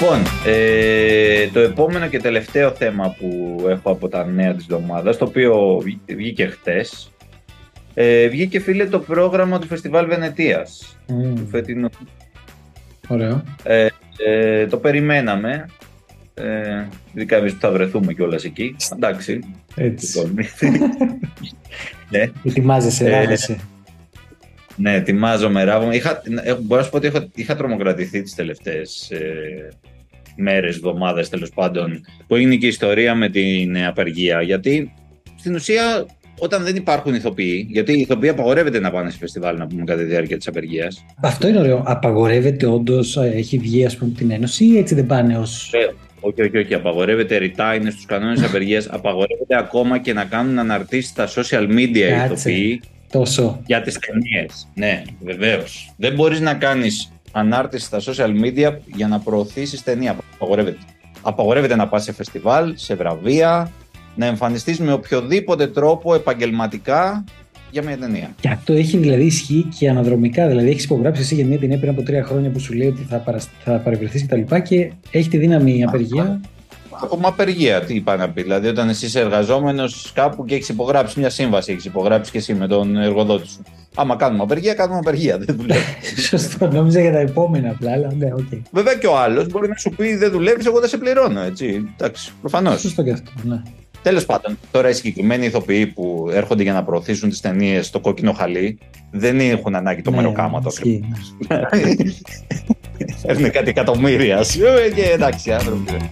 Λοιπόν, 0.00 0.22
ε, 0.46 1.48
το 1.48 1.60
επόμενο 1.60 2.08
και 2.08 2.18
τελευταίο 2.18 2.70
θέμα 2.70 3.16
που 3.18 3.56
έχω 3.68 3.90
από 3.90 4.08
τα 4.08 4.26
νέα 4.26 4.54
της 4.54 4.64
εβδομάδας, 4.64 5.16
το 5.16 5.24
οποίο 5.24 5.82
βγήκε 6.06 6.46
χτες, 6.46 7.10
ε, 7.94 8.28
βγήκε 8.28 8.60
φίλε 8.60 8.86
το 8.86 8.98
πρόγραμμα 8.98 9.58
του 9.58 9.66
Φεστιβάλ 9.66 10.06
Βενετίας, 10.06 10.98
mm. 11.08 11.34
του 11.36 11.46
φετινού. 11.50 11.88
Ωραίο. 13.08 13.42
Ε, 13.62 13.86
ε, 14.26 14.66
το 14.66 14.76
περιμέναμε, 14.76 15.66
ε, 16.34 16.84
ειδικά 17.12 17.36
εμείς 17.36 17.52
που 17.52 17.60
θα 17.60 17.70
βρεθούμε 17.70 18.12
κιόλας 18.12 18.44
εκεί. 18.44 18.76
Εντάξει. 18.96 19.40
Έτσι. 19.74 20.18
Λοιπόν, 20.18 20.34
ναι. 22.10 22.30
Ετοιμάζεσαι, 22.44 23.06
ε, 23.06 23.36
ναι, 24.78 24.94
ετοιμάζομαι, 24.94 25.64
ράβομαι. 25.64 25.96
Είχα, 25.96 26.22
ε, 26.42 26.54
μπορώ 26.54 26.80
να 26.80 26.82
σου 26.82 26.90
πω 26.90 26.96
ότι 26.96 27.06
είχα, 27.06 27.28
είχα 27.34 27.56
τρομοκρατηθεί 27.56 28.22
τις 28.22 28.34
τελευταίες 28.34 29.10
ε, 29.10 29.68
μέρες, 30.36 30.76
εβδομάδες 30.76 31.28
τέλος 31.28 31.50
πάντων, 31.54 32.00
που 32.26 32.34
έγινε 32.34 32.56
και 32.56 32.66
η 32.66 32.68
ιστορία 32.68 33.14
με 33.14 33.28
την 33.28 33.84
απεργία. 33.84 34.42
Γιατί 34.42 34.92
στην 35.36 35.54
ουσία 35.54 36.06
όταν 36.38 36.64
δεν 36.64 36.76
υπάρχουν 36.76 37.14
ηθοποιοί, 37.14 37.66
γιατί 37.70 37.92
οι 37.92 38.00
ηθοποιοί 38.00 38.28
απαγορεύεται 38.28 38.80
να 38.80 38.90
πάνε 38.90 39.10
σε 39.10 39.18
φεστιβάλ 39.18 39.56
να 39.56 39.66
πούμε 39.66 39.84
κατά 39.84 40.00
τη 40.00 40.06
διάρκεια 40.06 40.36
της 40.36 40.46
απεργίας. 40.46 41.04
Αυτό 41.20 41.48
είναι 41.48 41.58
ωραίο. 41.58 41.82
Απαγορεύεται 41.86 42.66
όντως, 42.66 43.16
έχει 43.16 43.58
βγει 43.58 43.84
ας 43.84 43.96
πούμε 43.96 44.12
την 44.16 44.30
Ένωση 44.30 44.64
ή 44.64 44.78
έτσι 44.78 44.94
δεν 44.94 45.06
πάνε 45.06 45.38
ω. 45.38 45.46
Όχι, 46.20 46.42
όχι, 46.42 46.58
όχι. 46.58 46.74
Απαγορεύεται 46.74 47.36
ρητά, 47.36 47.74
είναι 47.74 47.90
στους 47.90 48.04
κανόνες 48.04 48.42
απεργίας. 48.42 48.86
Απαγορεύεται 48.90 49.56
ακόμα 49.58 49.98
και 49.98 50.12
να 50.12 50.24
κάνουν 50.24 50.58
αναρτήσεις 50.58 51.10
στα 51.10 51.28
social 51.28 51.68
media 51.68 51.96
οι 51.96 52.24
ηθοποιοί 52.24 52.80
Τόσο. 53.10 53.60
για 53.66 53.82
τις 53.82 53.98
ταινίες. 53.98 54.68
Ναι, 54.74 55.02
βεβαίως. 55.20 55.92
Δεν 55.96 56.14
μπορείς 56.14 56.40
να 56.40 56.54
κάνεις 56.54 57.12
ανάρτηση 57.32 57.84
στα 57.84 58.00
social 58.00 58.30
media 58.44 58.76
για 58.94 59.08
να 59.08 59.18
προωθήσεις 59.18 59.82
ταινία. 59.82 60.16
Απαγορεύεται. 60.34 60.78
Απαγορεύεται 61.22 61.76
να 61.76 61.88
πας 61.88 62.02
σε 62.02 62.12
φεστιβάλ, 62.12 62.72
σε 62.76 62.94
βραβεία, 62.94 63.72
να 64.14 64.26
εμφανιστείς 64.26 64.78
με 64.78 64.92
οποιοδήποτε 64.92 65.66
τρόπο 65.66 66.14
επαγγελματικά 66.14 67.24
για 67.70 67.82
μια 67.82 67.98
ταινία. 67.98 68.34
Και 68.40 68.48
αυτό 68.48 68.72
έχει 68.72 68.96
δηλαδή 68.96 69.24
ισχύει 69.24 69.68
και 69.78 69.88
αναδρομικά. 69.88 70.48
Δηλαδή, 70.48 70.68
έχεις 70.68 70.84
υπογράψει 70.84 71.20
εσύ 71.22 71.34
για 71.34 71.46
μια 71.46 71.58
ταινία 71.58 71.78
πριν 71.78 71.90
από 71.90 72.02
τρία 72.02 72.24
χρόνια 72.24 72.50
που 72.50 72.58
σου 72.58 72.72
λέει 72.72 72.88
ότι 72.88 73.02
θα, 73.02 73.16
παρασ... 73.16 73.48
θα 73.64 73.72
παρευρεθείς 73.72 74.26
κτλ. 74.26 74.40
Και, 74.40 74.60
και 74.60 74.92
έχει 75.10 75.28
τη 75.28 75.36
δύναμη 75.36 75.78
η 75.78 75.82
απεργία. 75.82 76.40
Ακόμα 77.02 77.28
απεργία, 77.28 77.80
τι 77.80 77.94
είπα 77.94 78.16
να 78.16 78.30
πει. 78.30 78.42
Δηλαδή, 78.42 78.68
όταν 78.68 78.88
εσύ 78.88 79.06
είσαι 79.06 79.20
εργαζόμενος 79.20 80.12
κάπου 80.14 80.44
και 80.44 80.54
έχεις 80.54 80.68
υπογράψει 80.68 81.20
μια 81.20 81.30
σύμβαση, 81.30 81.72
έχεις 81.72 81.84
υπογράψει 81.84 82.30
και 82.30 82.38
εσύ 82.38 82.54
με 82.54 82.66
τον 82.66 82.96
εργοδότη 82.96 83.48
σου. 83.48 83.62
Άμα 83.94 84.16
κάνουμε 84.16 84.42
απεργία, 84.42 84.74
κάνουμε 84.74 84.98
απεργία. 84.98 85.38
Δεν 85.38 85.56
δουλεύει. 85.56 85.84
Σωστό, 86.28 86.66
νόμιζα 86.70 87.00
για 87.00 87.12
τα 87.12 87.18
επόμενα 87.18 87.70
απλά. 87.70 87.92
Αλλά 87.92 88.12
ναι, 88.14 88.28
okay. 88.36 88.60
Βέβαια 88.70 88.94
και 88.94 89.06
ο 89.06 89.18
άλλος 89.18 89.46
μπορεί 89.48 89.68
να 89.68 89.76
σου 89.76 89.90
πει 89.90 90.16
δεν 90.16 90.30
δουλεύεις, 90.30 90.66
εγώ 90.66 90.80
δεν 90.80 90.88
σε 90.88 90.98
πληρώνω. 90.98 91.40
Έτσι. 91.40 91.88
Εντάξει, 91.96 92.32
προφανώς. 92.40 92.80
Σωστό 92.80 93.02
και 93.02 93.10
αυτό. 93.10 93.30
Ναι. 93.42 93.62
Τέλος 94.02 94.26
πάντων, 94.26 94.58
τώρα 94.70 94.88
οι 94.88 94.92
συγκεκριμένοι 94.92 95.46
ηθοποιοί 95.46 95.86
που 95.86 96.28
έρχονται 96.32 96.62
για 96.62 96.72
να 96.72 96.84
προωθήσουν 96.84 97.28
τις 97.28 97.40
ταινίες 97.40 97.86
στο 97.86 98.00
κόκκινο 98.00 98.32
χαλί 98.32 98.78
δεν 99.10 99.40
έχουν 99.40 99.74
ανάγκη 99.74 100.02
το 100.02 100.10
ναι, 100.10 100.16
μεροκάματο. 100.16 100.70
Έχουν 103.22 103.50
κάτι 103.50 103.68
εκατομμύρια. 103.68 104.44
Και 104.94 105.02
εντάξει, 105.12 105.52
άνθρωποι. 105.52 106.10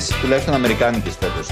Έχουμε 0.00 0.18
ταινίε 0.18 0.22
τουλάχιστον 0.22 0.54
αμερικάνικες 0.54 1.16
φέτος 1.16 1.46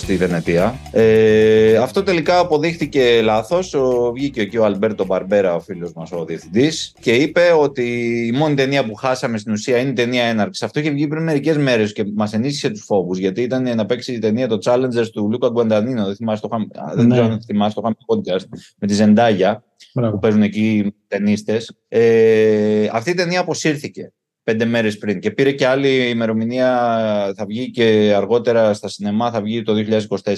στη 0.00 0.16
Βενετία. 0.16 0.78
Ε, 0.92 1.76
αυτό 1.76 2.02
τελικά 2.02 2.38
αποδείχθηκε 2.38 3.20
λάθος. 3.22 3.74
Βγήκε 4.14 4.40
εκεί 4.40 4.56
ο 4.56 4.64
Αλμπέρτο 4.64 5.04
Μπαρμπέρα, 5.04 5.54
ο 5.54 5.60
φίλος 5.60 5.92
μας, 5.92 6.12
ο 6.12 6.24
διευθυντής, 6.24 6.94
και 7.00 7.14
είπε 7.14 7.40
ότι 7.58 7.82
η 8.26 8.36
μόνη 8.36 8.54
ταινία 8.54 8.84
που 8.84 8.94
χάσαμε 8.94 9.38
στην 9.38 9.52
ουσία 9.52 9.78
είναι 9.78 9.90
η 9.90 9.92
ταινία 9.92 10.24
έναρξης. 10.24 10.62
Αυτό 10.62 10.80
είχε 10.80 10.90
βγει 10.90 11.06
πριν 11.06 11.22
μερικές 11.22 11.56
μέρες 11.56 11.92
και 11.92 12.04
μας 12.14 12.32
ενίσχυσε 12.32 12.70
τους 12.70 12.84
φόβους, 12.84 13.18
γιατί 13.18 13.42
ήταν 13.42 13.76
να 13.76 13.86
παίξει 13.86 14.12
η 14.12 14.18
ταινία 14.18 14.48
το 14.48 14.58
Challengers 14.64 15.08
του 15.12 15.28
Λούκα 15.30 15.48
Γκουαντανίνο. 15.48 16.04
Δεν 16.04 16.14
θυμάσαι 16.16 16.42
το 16.42 16.58
ναι. 16.58 16.94
δεν 16.94 17.10
ξέρω 17.10 17.26
αν 17.26 17.42
θυμάσαι 17.42 17.74
το 17.80 17.92
podcast 18.06 18.44
με 18.78 18.86
τη 18.86 18.94
Ζεντάγια. 18.94 19.64
Που 19.92 20.18
παίζουν 20.18 20.42
εκεί 20.42 20.94
ταινίστες. 21.08 21.76
Ε, 21.88 22.88
αυτή 22.92 23.10
η 23.10 23.14
ταινία 23.14 23.40
αποσύρθηκε 23.40 24.12
πέντε 24.50 24.64
μέρες 24.64 24.98
πριν 24.98 25.20
και 25.20 25.30
πήρε 25.30 25.52
και 25.52 25.66
άλλη 25.66 26.08
ημερομηνία, 26.08 26.68
θα 27.36 27.46
βγει 27.46 27.70
και 27.70 28.12
αργότερα 28.16 28.74
στα 28.74 28.88
σινεμά, 28.88 29.30
θα 29.30 29.42
βγει 29.42 29.62
το 29.62 29.74
2024. 30.18 30.32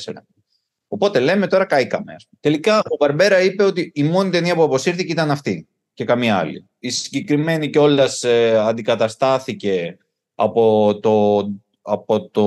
Οπότε 0.88 1.20
λέμε 1.20 1.46
τώρα 1.46 1.64
καήκαμε. 1.64 2.16
Τελικά 2.40 2.78
ο 2.78 2.96
Μπαρμπέρα 2.98 3.42
είπε 3.42 3.62
ότι 3.62 3.92
η 3.94 4.02
μόνη 4.02 4.30
ταινία 4.30 4.54
που 4.54 4.62
αποσύρθηκε 4.62 5.12
ήταν 5.12 5.30
αυτή 5.30 5.66
και 5.94 6.04
καμία 6.04 6.36
άλλη. 6.36 6.68
Η 6.78 6.90
συγκεκριμένη 6.90 7.70
κιόλας 7.70 8.24
ε, 8.24 8.58
αντικαταστάθηκε 8.58 9.96
από 10.34 10.98
το, 11.02 11.46
από 11.82 12.28
το 12.28 12.46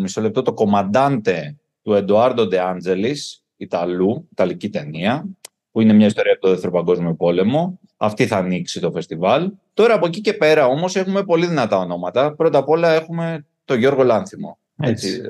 μισό 0.00 0.20
λεπτό 0.20 0.42
το 0.42 0.52
κομμαντάντε 0.52 1.56
του 1.82 1.94
Εντοάρντο 1.94 2.46
Ντε 2.46 2.58
Άντζελης, 2.58 3.44
Ιταλού, 3.56 4.28
Ιταλική 4.32 4.68
ταινία, 4.68 5.28
που 5.70 5.80
είναι 5.80 5.92
μια 5.92 6.06
ιστορία 6.06 6.32
από 6.32 6.40
το 6.40 6.48
Δεύτερο 6.48 6.72
Παγκόσμιο 6.72 7.14
Πόλεμο. 7.14 7.79
Αυτή 8.02 8.26
θα 8.26 8.36
ανοίξει 8.36 8.80
το 8.80 8.90
φεστιβάλ. 8.90 9.50
Τώρα 9.74 9.94
από 9.94 10.06
εκεί 10.06 10.20
και 10.20 10.32
πέρα 10.32 10.66
όμως 10.66 10.96
έχουμε 10.96 11.24
πολύ 11.24 11.46
δυνατά 11.46 11.78
ονόματα. 11.78 12.34
Πρώτα 12.34 12.58
απ' 12.58 12.68
όλα 12.68 12.92
έχουμε 12.92 13.46
τον 13.64 13.78
Γιώργο 13.78 14.02
Λάνθιμο. 14.02 14.58
Έτσι. 14.82 15.20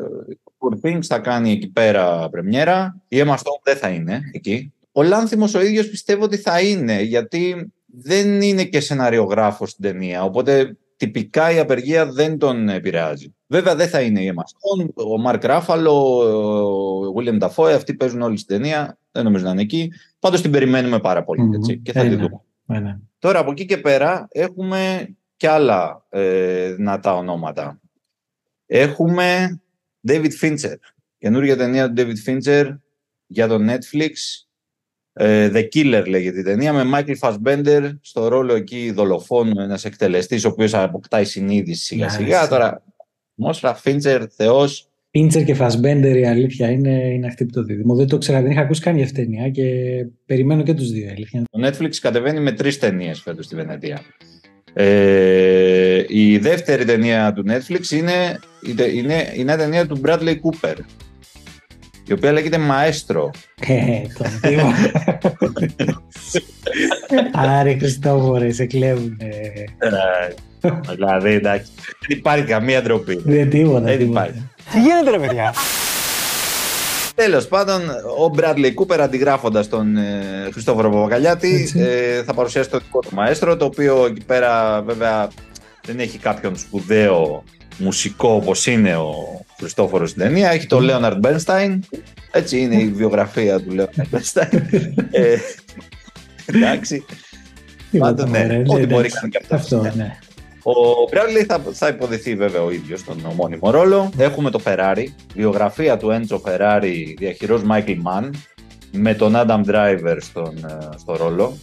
Ο 0.59 0.99
θα 1.01 1.19
κάνει 1.19 1.51
εκεί 1.51 1.69
πέρα 1.69 2.29
πρεμιέρα. 2.31 2.97
Η 3.09 3.19
Emma 3.21 3.35
Stone 3.35 3.61
δεν 3.63 3.77
θα 3.77 3.89
είναι 3.89 4.21
εκεί. 4.33 4.73
Ο 4.93 5.03
Λάνθιμος 5.03 5.55
ο 5.55 5.63
ίδιος 5.63 5.89
πιστεύω 5.89 6.25
ότι 6.25 6.37
θα 6.37 6.61
είναι, 6.61 7.03
γιατί 7.03 7.73
δεν 7.87 8.43
είναι 8.43 8.65
και 8.65 8.81
σεναριογράφος 8.81 9.71
στην 9.71 9.85
ταινία. 9.85 10.23
Οπότε 10.23 10.77
τυπικά 10.97 11.51
η 11.51 11.59
απεργία 11.59 12.07
δεν 12.07 12.39
τον 12.39 12.69
επηρεάζει. 12.69 13.35
Βέβαια 13.47 13.75
δεν 13.75 13.89
θα 13.89 14.01
είναι 14.01 14.21
η 14.21 14.33
Emma 14.35 14.43
Stone, 14.43 14.89
ο 14.95 15.19
Μαρκ 15.19 15.45
Ράφαλο, 15.45 16.19
ο 17.09 17.15
William 17.17 17.39
Dafoe, 17.39 17.73
αυτοί 17.75 17.95
παίζουν 17.95 18.23
όλοι 18.23 18.37
στην 18.37 18.57
ταινία. 18.57 18.99
Δεν 19.13 19.25
νομίζω 19.25 19.45
να 19.45 19.51
είναι 19.51 19.63
εκεί. 19.63 19.93
Πάντως 20.19 20.41
την 20.41 20.51
περιμένουμε 20.51 20.99
πάρα 20.99 21.25
πολύ 21.25 21.51
έτσι, 21.55 21.79
και 21.79 21.93
θα 21.93 22.03
τη 22.03 22.09
δούμε. 22.09 22.41
Ναι. 22.79 22.99
Τώρα 23.19 23.39
από 23.39 23.51
εκεί 23.51 23.65
και 23.65 23.79
πέρα 23.79 24.29
έχουμε 24.31 25.09
και 25.37 25.49
άλλα 25.49 26.07
ε, 26.09 26.73
δυνατά 26.73 27.15
ονόματα. 27.15 27.81
Έχουμε 28.67 29.61
David 30.09 30.31
Fincher. 30.43 30.77
Καινούργια 31.19 31.57
ταινία 31.57 31.93
του 31.93 31.95
David 31.97 32.29
Fincher 32.29 32.77
για 33.27 33.49
το 33.49 33.59
Netflix. 33.61 34.11
Ε, 35.13 35.51
The 35.55 35.69
Killer 35.75 36.05
λέγεται 36.09 36.39
η 36.39 36.43
ταινία 36.43 36.73
με 36.73 36.91
Michael 36.95 37.19
Fassbender 37.21 37.93
στο 38.01 38.29
ρόλο 38.29 38.55
εκεί 38.55 38.91
δολοφόνου, 38.91 39.61
ένας 39.61 39.85
εκτελεστής 39.85 40.45
ο 40.45 40.49
οποίος 40.49 40.75
αποκτάει 40.75 41.25
συνείδηση 41.25 41.85
σιγά 41.85 42.09
σιγά. 42.09 42.49
Τώρα, 42.49 42.83
Μόσρα 43.35 43.81
Fincher, 43.85 44.27
θεός, 44.31 44.90
Πίντσερ 45.11 45.45
και 45.45 45.55
Φασμπέντερ 45.55 46.17
η 46.17 46.27
αλήθεια 46.27 46.71
είναι, 46.71 46.91
είναι 46.91 47.27
αυτή 47.27 47.45
που 47.45 47.53
το 47.53 47.63
δίδυμο. 47.63 47.95
Δεν 47.95 48.07
το 48.07 48.19
ξέρα, 48.19 48.43
δεν 48.43 48.51
είχα 48.51 48.61
ακούσει 48.61 48.81
καν 48.81 48.97
για 48.97 49.05
αυτήν 49.05 49.25
ταινία 49.25 49.49
και 49.51 49.65
περιμένω 50.27 50.63
και 50.63 50.75
του 50.75 50.85
δύο. 50.85 51.11
Αλήθεια. 51.11 51.43
Το 51.51 51.67
Netflix 51.67 51.95
κατεβαίνει 52.01 52.41
με 52.41 52.53
τρει 52.53 52.77
ταινίε 52.77 53.15
φέτο 53.15 53.43
στη 53.43 53.55
Βενετία. 53.55 54.01
Ε, 54.73 56.05
η 56.09 56.39
δεύτερη 56.39 56.85
ταινία 56.85 57.33
του 57.33 57.45
Netflix 57.47 57.91
είναι, 57.91 58.39
είναι, 58.95 59.33
είναι 59.35 59.53
η 59.53 59.57
ταινία 59.57 59.87
του 59.87 60.01
Bradley 60.05 60.35
Cooper 60.35 60.75
η 62.07 62.13
οποία 62.13 62.33
λέγεται 62.33 62.59
Μαέστρο. 62.59 63.31
Ε, 63.67 64.03
Άρε 67.33 67.79
Χριστόφορε, 67.79 68.53
σε 68.53 68.67
κλέβουν. 68.67 69.19
Δηλαδή, 70.91 71.31
εντάξει, 71.31 71.71
δεν 72.09 72.19
υπάρχει 72.19 72.45
καμία 72.45 72.83
ντροπή. 72.83 73.21
Δεν 73.25 73.51
τίποτα. 73.51 73.81
Δεν 73.81 74.01
υπάρχει. 74.01 74.49
Τι 74.73 74.81
γίνεται, 74.81 75.11
ρε 75.11 75.19
παιδιά; 75.19 75.55
Τέλος 77.15 77.47
πάντων, 77.49 77.83
ο 78.19 78.29
Μπράντλι 78.29 78.75
Κούπερ 78.75 79.01
αντιγράφοντας 79.01 79.69
τον 79.69 79.97
ε, 79.97 80.49
Χριστόφορο 80.53 80.91
Παπακαλιάτη 80.91 81.73
ε, 81.77 82.23
θα 82.23 82.35
παρουσιάσει 82.35 82.71
το 82.71 82.79
δικό 82.79 83.01
του 83.01 83.15
μαέστρο, 83.15 83.57
το 83.57 83.65
οποίο 83.65 84.05
εκεί 84.07 84.25
πέρα 84.25 84.83
βέβαια 84.83 85.29
δεν 85.87 85.99
έχει 85.99 86.19
κάποιον 86.19 86.57
σπουδαίο 86.57 87.45
μουσικό 87.79 88.29
όπως 88.29 88.67
είναι 88.67 88.97
ο 88.97 89.15
Χριστόφορος 89.59 90.11
στην 90.11 90.23
ταινία. 90.23 90.51
Έχει 90.51 90.67
τον 90.67 90.83
Λέοναρντ 90.83 91.19
Μπέρνσταϊν. 91.19 91.85
Έτσι 92.31 92.59
είναι 92.59 92.77
η 92.77 92.89
βιογραφία 92.89 93.61
του 93.61 93.71
Λέοναρντ 93.71 94.09
Μπέρνσταϊν. 94.11 94.51
ε, 95.11 95.37
εντάξει. 96.47 97.05
Πάντων, 97.99 98.31
ναι, 98.31 98.63
ό,τι 98.67 98.87
μπορεί 98.87 99.11
να 99.13 99.21
κάνει 99.21 99.33
και 99.33 99.55
αυτό. 99.55 99.93
Ναι. 99.95 100.19
Ο 100.63 100.73
Μπράντλι 101.11 101.45
θα, 101.45 101.63
θα 101.73 101.89
υποδηθεί 101.89 102.35
βέβαια 102.35 102.63
ο 102.63 102.71
ίδιος 102.71 103.05
τον 103.05 103.19
ομώνυμο 103.31 103.71
ρόλο. 103.71 104.11
Έχουμε 104.19 104.51
το 104.51 104.61
Ferrari, 104.65 105.05
βιογραφία 105.35 105.97
του 105.97 106.11
Έντσο 106.11 106.43
Ferrari, 106.45 107.15
διαχειρός 107.19 107.63
Michael 107.71 107.97
Mann, 107.97 108.31
με 108.93 109.15
τον 109.15 109.33
Adam 109.37 109.65
Driver 109.65 110.17
στον, 110.21 110.57
ε, 110.57 110.97
στο 110.97 111.17
ρόλο. 111.17 111.59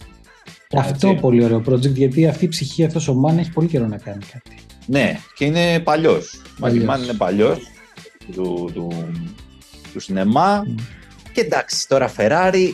Αυτό 0.74 1.08
Έτσι. 1.08 1.20
πολύ 1.20 1.44
ωραίο 1.44 1.62
project, 1.68 1.92
γιατί 1.94 2.26
αυτή 2.26 2.44
η 2.44 2.48
ψυχή, 2.48 2.84
αυτός 2.84 3.08
ο 3.08 3.14
Μαν 3.14 3.38
έχει 3.38 3.50
πολύ 3.50 3.68
καιρό 3.68 3.86
να 3.86 3.98
κάνει 3.98 4.24
κάτι. 4.32 4.56
Ναι, 4.86 5.18
και 5.34 5.44
είναι 5.44 5.80
παλιός. 5.80 6.42
Ο 6.60 6.66
Michael 6.66 6.90
Mann 6.90 7.02
είναι 7.02 7.14
παλιός 7.16 7.58
του, 8.32 8.70
του, 8.74 8.88
του 9.92 10.00
σινεμά. 10.00 10.62
Mm. 10.66 10.80
Και 11.32 11.40
εντάξει, 11.40 11.88
τώρα 11.88 12.12
Ferrari 12.16 12.70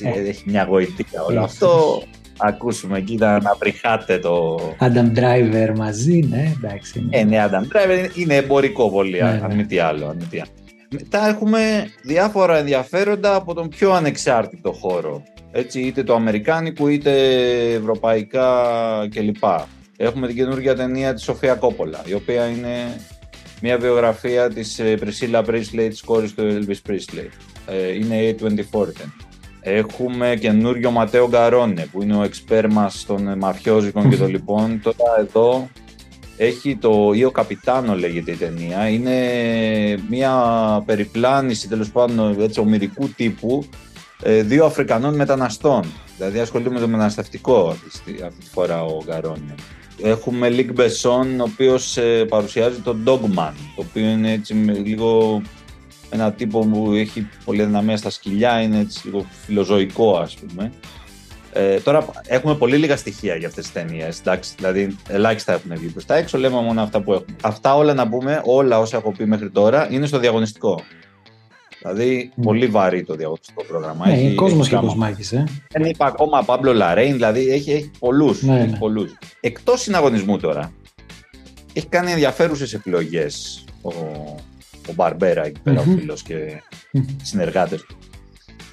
ε. 0.00 0.28
έχει 0.28 0.42
μια 0.46 0.64
γοητεία 0.64 1.22
όλο 1.22 1.40
αυτό 1.40 2.02
ακούσουμε 2.38 2.98
εκεί 2.98 3.14
να, 3.14 3.40
να 3.40 3.54
βρυχάτε 3.58 4.18
το... 4.18 4.58
Adam 4.80 5.18
Driver 5.18 5.72
μαζί, 5.76 6.26
ναι, 6.30 6.52
εντάξει. 6.56 7.06
Ναι. 7.08 7.18
Ε, 7.18 7.24
ναι, 7.24 7.48
Adam 7.50 7.76
Driver 7.76 8.08
είναι 8.14 8.34
εμπορικό 8.34 8.90
πολύ, 8.90 9.20
ναι, 9.20 9.28
αν, 9.28 9.44
ναι. 9.48 9.54
μη 9.54 9.66
τι 9.66 9.78
άλλο, 9.78 10.06
αν 10.06 10.26
τι 10.30 10.40
άλλο. 10.40 10.50
Μετά 10.90 11.28
έχουμε 11.28 11.90
διάφορα 12.02 12.58
ενδιαφέροντα 12.58 13.34
από 13.34 13.54
τον 13.54 13.68
πιο 13.68 13.92
ανεξάρτητο 13.92 14.72
χώρο. 14.72 15.22
Έτσι, 15.52 15.80
είτε 15.80 16.02
το 16.02 16.14
αμερικάνικο 16.14 16.88
είτε 16.88 17.12
ευρωπαϊκά 17.72 18.50
κλπ. 19.14 19.44
Έχουμε 19.96 20.26
την 20.26 20.36
καινούργια 20.36 20.74
ταινία 20.74 21.14
της 21.14 21.22
Σοφία 21.22 21.54
Κόπολα, 21.54 22.02
η 22.06 22.14
οποία 22.14 22.46
είναι 22.46 23.00
μια 23.62 23.78
βιογραφία 23.78 24.48
της 24.50 24.80
Priscilla 24.80 25.44
Presley, 25.44 25.86
της 25.88 26.02
κόρης 26.02 26.34
του 26.34 26.42
Elvis 26.42 26.90
Presley. 26.90 27.28
Ε, 27.66 27.94
είναι 27.94 28.34
A24. 28.40 29.27
Έχουμε 29.60 30.36
καινούριο 30.40 30.90
Ματέο 30.90 31.28
Γκαρόνε, 31.28 31.86
που 31.92 32.02
είναι 32.02 32.16
ο 32.16 32.22
εξπέρ 32.22 32.72
μας 32.72 33.04
των 33.06 33.38
μαφιόζικων 33.38 34.10
και 34.10 34.16
των 34.16 34.28
λοιπόν. 34.28 34.80
Τώρα 34.82 35.18
εδώ 35.18 35.68
έχει 36.36 36.76
το 36.76 37.10
«Io 37.26 37.32
Καπιτάνο» 37.32 37.94
λέγεται 37.94 38.30
η 38.30 38.36
ταινία. 38.36 38.88
Είναι 38.88 39.18
μια 40.08 40.32
περιπλάνηση 40.86 41.68
τέλος 41.68 41.90
πάντων 41.90 42.40
έτσι, 42.40 42.60
ομυρικού 42.60 43.08
τύπου 43.08 43.64
ε, 44.22 44.42
δύο 44.42 44.64
Αφρικανών 44.64 45.14
μεταναστών. 45.14 45.84
Δηλαδή 46.16 46.38
ασχολείται 46.38 46.70
με 46.70 46.80
το 46.80 46.88
μεταναστευτικό 46.88 47.68
αυτή, 47.68 48.22
αυτή 48.24 48.40
τη 48.44 48.50
φορά 48.50 48.84
ο 48.84 49.02
Γκαρόνε. 49.04 49.54
Έχουμε 50.02 50.48
Λίκ 50.48 50.72
Μπεσόν, 50.72 51.40
ο 51.40 51.42
οποίος 51.42 51.96
ε, 51.96 52.24
παρουσιάζει 52.24 52.78
τον 52.78 53.02
Dogman, 53.06 53.52
το 53.76 53.84
οποίο 53.88 54.08
είναι 54.08 54.32
έτσι 54.32 54.54
λίγο 54.54 55.42
ένα 56.10 56.32
τύπο 56.32 56.60
που 56.60 56.92
έχει 56.92 57.28
πολύ 57.44 57.64
δυναμία 57.64 57.96
στα 57.96 58.10
σκυλιά, 58.10 58.60
είναι 58.60 58.78
έτσι 58.78 59.06
λίγο 59.06 59.26
φιλοζωικό 59.44 60.16
ας 60.16 60.34
πούμε. 60.34 60.72
Ε, 61.52 61.80
τώρα 61.80 62.06
έχουμε 62.26 62.54
πολύ 62.54 62.76
λίγα 62.76 62.96
στοιχεία 62.96 63.34
για 63.34 63.48
αυτές 63.48 63.64
τις 63.64 63.72
ταινίες, 63.72 64.18
εντάξει, 64.20 64.52
δηλαδή 64.56 64.96
ελάχιστα 65.08 65.52
έχουν 65.52 65.76
βγει 65.76 65.86
προς 65.86 66.04
τα 66.04 66.16
έξω, 66.16 66.38
λέμε 66.38 66.60
μόνο 66.60 66.80
αυτά 66.80 67.02
που 67.02 67.12
έχουμε. 67.12 67.36
Αυτά 67.42 67.76
όλα 67.76 67.94
να 67.94 68.08
πούμε, 68.08 68.42
όλα 68.44 68.78
όσα 68.78 68.96
έχω 68.96 69.12
πει 69.12 69.26
μέχρι 69.26 69.50
τώρα, 69.50 69.88
είναι 69.90 70.06
στο 70.06 70.18
διαγωνιστικό. 70.18 70.80
Δηλαδή, 71.82 72.32
mm. 72.36 72.42
πολύ 72.42 72.66
βαρύ 72.66 73.04
το 73.04 73.14
διαγωνιστικό 73.14 73.64
πρόγραμμα. 73.64 74.06
Ναι, 74.06 74.12
έχει 74.12 74.34
κόσμος 74.34 74.68
και 74.68 74.76
κοσμάκι. 74.76 75.34
Ε. 75.34 75.44
Δεν 75.68 75.84
είπα 75.84 76.06
ακόμα 76.06 76.42
Παύλο 76.42 76.72
Λαρέιν, 76.72 77.12
δηλαδή 77.12 77.48
έχει, 77.48 77.72
έχει 77.72 77.90
πολλούς. 77.98 78.42
Ναι, 78.42 78.64
ναι. 78.64 78.78
Πολλούς. 78.78 79.16
Εκτός 79.40 79.80
συναγωνισμού 79.80 80.38
τώρα, 80.38 80.72
έχει 81.72 81.86
κάνει 81.86 82.10
ενδιαφέρουσες 82.10 82.74
επιλογές 82.74 83.64
ο, 83.82 83.90
ο 84.88 84.92
Μπαρμπέρα 84.94 85.46
εκεί 85.46 85.60
πέρα, 85.62 85.82
mm-hmm. 85.82 85.94
ο 85.94 85.98
φίλος 85.98 86.22
και 86.22 86.62
συνεργάτες 87.22 87.82
του. 87.82 87.96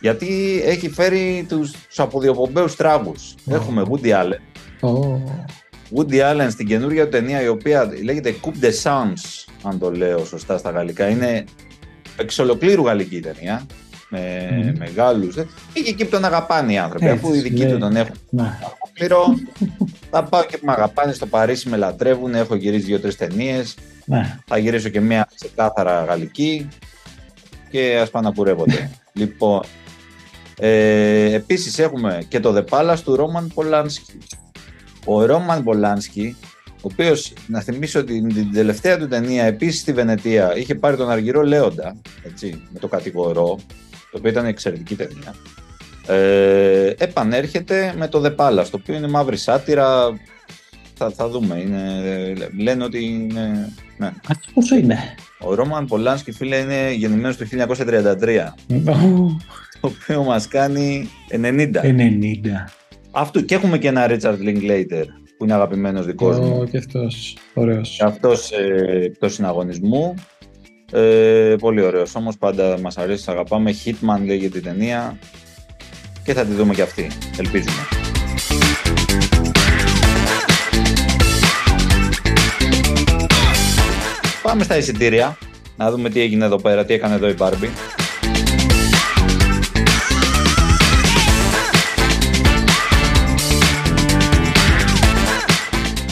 Γιατί 0.02 0.62
έχει 0.66 0.90
φέρει 0.90 1.46
τους 1.50 1.74
αποδιοπομπαίους 1.96 2.76
τράγου. 2.76 3.14
Oh. 3.18 3.54
Έχουμε 3.54 3.84
Woody 3.90 4.08
Allen. 4.08 4.40
Oh. 4.82 5.22
Woody 5.96 6.32
Allen 6.32 6.48
στην 6.50 6.68
καινούργια 6.68 7.10
ταινία 7.10 7.42
η 7.42 7.48
οποία 7.48 7.90
λέγεται 8.04 8.36
Coupe 8.42 8.66
de 8.66 8.72
Sams, 8.84 9.46
αν 9.64 9.80
το 9.80 9.92
λέω 9.92 10.26
σωστά 10.26 10.58
στα 10.58 10.70
γαλλικά. 10.70 11.10
Είναι 11.10 11.44
εξ 12.18 12.40
ολοκλήρου 12.40 12.86
γαλλική 12.86 13.20
ταινία. 13.20 13.66
Με 14.10 14.50
mm. 14.52 14.78
μεγάλους. 14.78 15.36
Και 15.36 15.84
εκεί 15.88 16.06
που 16.06 16.10
τον 16.10 16.26
αγαπάνε 16.26 16.74
οι 16.74 16.78
άνθρωποι. 16.78 17.08
αφού 17.08 17.34
οι 17.34 17.40
δικοί 17.40 17.64
ναι. 17.64 17.72
του 17.72 17.78
τον 17.78 17.96
έχουν. 17.96 18.16
Ναι. 18.30 18.58
θα 20.10 20.24
πάω 20.24 20.44
και 20.46 20.58
που 20.58 20.66
με 20.66 20.72
αγαπάνε 20.72 21.14
στο 21.14 21.26
Παρίσι, 21.26 21.70
με 21.70 21.78
λατρεύουν. 21.78 22.36
Έχω 22.36 22.56
γυρίσει 22.56 22.86
δύο-τρεις 22.86 23.16
ταινίες. 23.16 23.76
Ναι. 24.06 24.38
Θα 24.46 24.58
γυρίσω 24.58 24.90
και 24.90 25.00
μία 25.00 25.30
ξεκάθαρα 25.36 26.04
γαλλική. 26.04 26.68
Και 27.70 28.00
ας 28.02 28.10
πάνε 28.10 28.28
να 28.28 28.34
πουρεύονται. 28.34 28.90
λοιπόν. 29.14 29.62
Ε, 30.60 31.34
Επίσης 31.34 31.80
έχουμε 31.80 32.26
και 32.28 32.40
το 32.40 32.56
The 32.56 32.64
Palace 32.70 33.00
του 33.04 33.16
Ρόμαν 33.16 33.52
Πολάνσκι. 33.54 34.18
Ο 35.06 35.26
Ρόμαν 35.26 35.64
Πολάνσκι 35.64 36.36
ο 36.86 36.90
οποίος, 36.92 37.34
να 37.48 37.62
θυμίσω 37.62 38.00
ότι 38.00 38.28
την 38.28 38.54
τελευταία 38.54 38.98
του 38.98 39.08
ταινία, 39.08 39.44
επίσης 39.44 39.82
στη 39.82 39.94
Βενετία, 39.94 40.58
είχε 40.58 40.76
πάρει 40.76 40.98
τον 40.98 41.10
Αργυρό 41.10 41.44
Λέοντα, 41.44 41.96
έτσι, 42.24 42.62
με 42.70 42.80
το 42.80 42.88
κατηγορό, 42.88 43.60
το 44.12 44.18
οποίο 44.18 44.30
ήταν 44.30 44.46
εξαιρετική 44.46 44.96
ταινία. 44.96 45.36
Ε, 46.08 46.94
επανέρχεται 46.98 47.94
με 47.98 48.08
το 48.08 48.20
Δεπάλα, 48.20 48.64
το 48.64 48.70
οποίο 48.72 48.96
είναι 48.96 49.08
μαύρη 49.08 49.38
σάτυρα. 49.38 50.20
Θα, 50.98 51.10
θα 51.10 51.30
δούμε. 51.30 51.56
Είναι, 51.56 52.34
λένε 52.58 52.84
ότι 52.84 53.06
είναι. 53.06 53.74
Ναι. 53.98 54.12
Αυτό 54.28 54.52
πόσο 54.54 54.76
είναι; 54.76 54.98
Ο 55.40 55.54
Ρόμαν 55.54 55.86
Πολάνσκι, 55.86 56.32
φίλε, 56.32 56.56
είναι 56.56 56.94
γεννημένος 56.94 57.38
το 57.38 57.46
1933. 57.46 58.54
το 59.82 59.94
οποίο 60.00 60.24
μας 60.24 60.48
κάνει 60.48 61.10
90. 61.32 61.82
90. 61.84 62.72
Αυτού 63.12 63.46
και 63.46 63.56
έχουμε 63.56 63.78
και 63.78 63.88
ένα 63.88 64.08
Richard 64.10 64.38
Linklater 64.40 65.06
που 65.38 65.44
είναι 65.44 65.54
αγαπημένος 65.54 66.06
δικός 66.06 66.40
μου. 66.40 66.64
Και 66.64 66.78
αυτός. 66.78 67.38
Ωραίος. 67.54 67.96
Και 67.98 68.04
αυτός 68.04 68.52
ε, 68.52 69.00
εκτός 69.04 69.34
συναγωνισμού. 69.34 70.14
Ε, 70.92 71.56
πολύ 71.60 71.82
ωραίος. 71.82 72.16
Όμως 72.16 72.38
πάντα 72.38 72.80
μας 72.80 72.98
αρέσει, 72.98 73.32
αγαπάμε. 73.32 73.74
Hitman 73.86 74.26
λέγεται 74.26 74.58
η 74.58 74.62
ταινία. 74.62 75.18
Και 76.24 76.34
θα 76.34 76.46
τη 76.46 76.54
δούμε 76.54 76.74
και 76.74 76.82
αυτή. 76.82 77.08
Ελπίζουμε. 77.38 77.88
Πάμε 84.56 84.68
στα 84.68 84.78
εισιτήρια. 84.78 85.38
Να 85.78 85.92
δούμε 85.92 86.10
τι 86.10 86.20
έγινε 86.22 86.46
εδώ 86.46 86.56
πέρα, 86.56 86.86
τι 86.86 86.94
έκανε 86.94 87.16
εδώ 87.16 87.30
η 87.30 87.36
Barbie. 87.40 87.70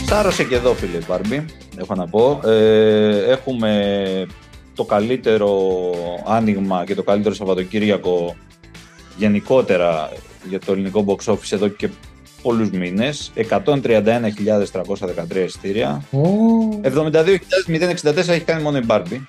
Σάρωσε 0.06 0.43
και 0.43 0.56
εδώ 0.56 0.73
φίλε 0.73 0.97
Μπάρμπι, 1.08 1.45
έχω 1.77 1.95
να 1.95 2.08
πω. 2.08 2.39
Ε, 2.45 3.32
έχουμε 3.32 4.27
το 4.75 4.84
καλύτερο 4.84 5.69
άνοιγμα 6.25 6.84
και 6.86 6.95
το 6.95 7.03
καλύτερο 7.03 7.36
Σαββατοκύριακο 7.36 8.36
γενικότερα 9.17 10.12
για 10.49 10.60
το 10.60 10.71
ελληνικό 10.71 11.06
box 11.08 11.34
office 11.34 11.51
εδώ 11.51 11.67
και 11.67 11.89
πολλούς 12.43 12.69
μήνες. 12.69 13.32
131.313 13.36 15.43
εισιτήρια. 15.45 16.03
Oh. 16.12 16.82
72.064 16.82 18.15
έχει 18.15 18.39
κάνει 18.39 18.62
μόνο 18.62 18.77
η 18.77 18.84
Barbie. 18.88 19.21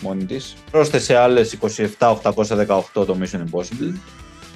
Μόνη 0.00 0.24
της. 0.24 0.54
Πρόσθεσε 0.70 1.16
άλλες 1.16 1.58
27.818 1.98 2.82
το 2.92 3.16
Mission 3.20 3.38
Impossible 3.38 3.94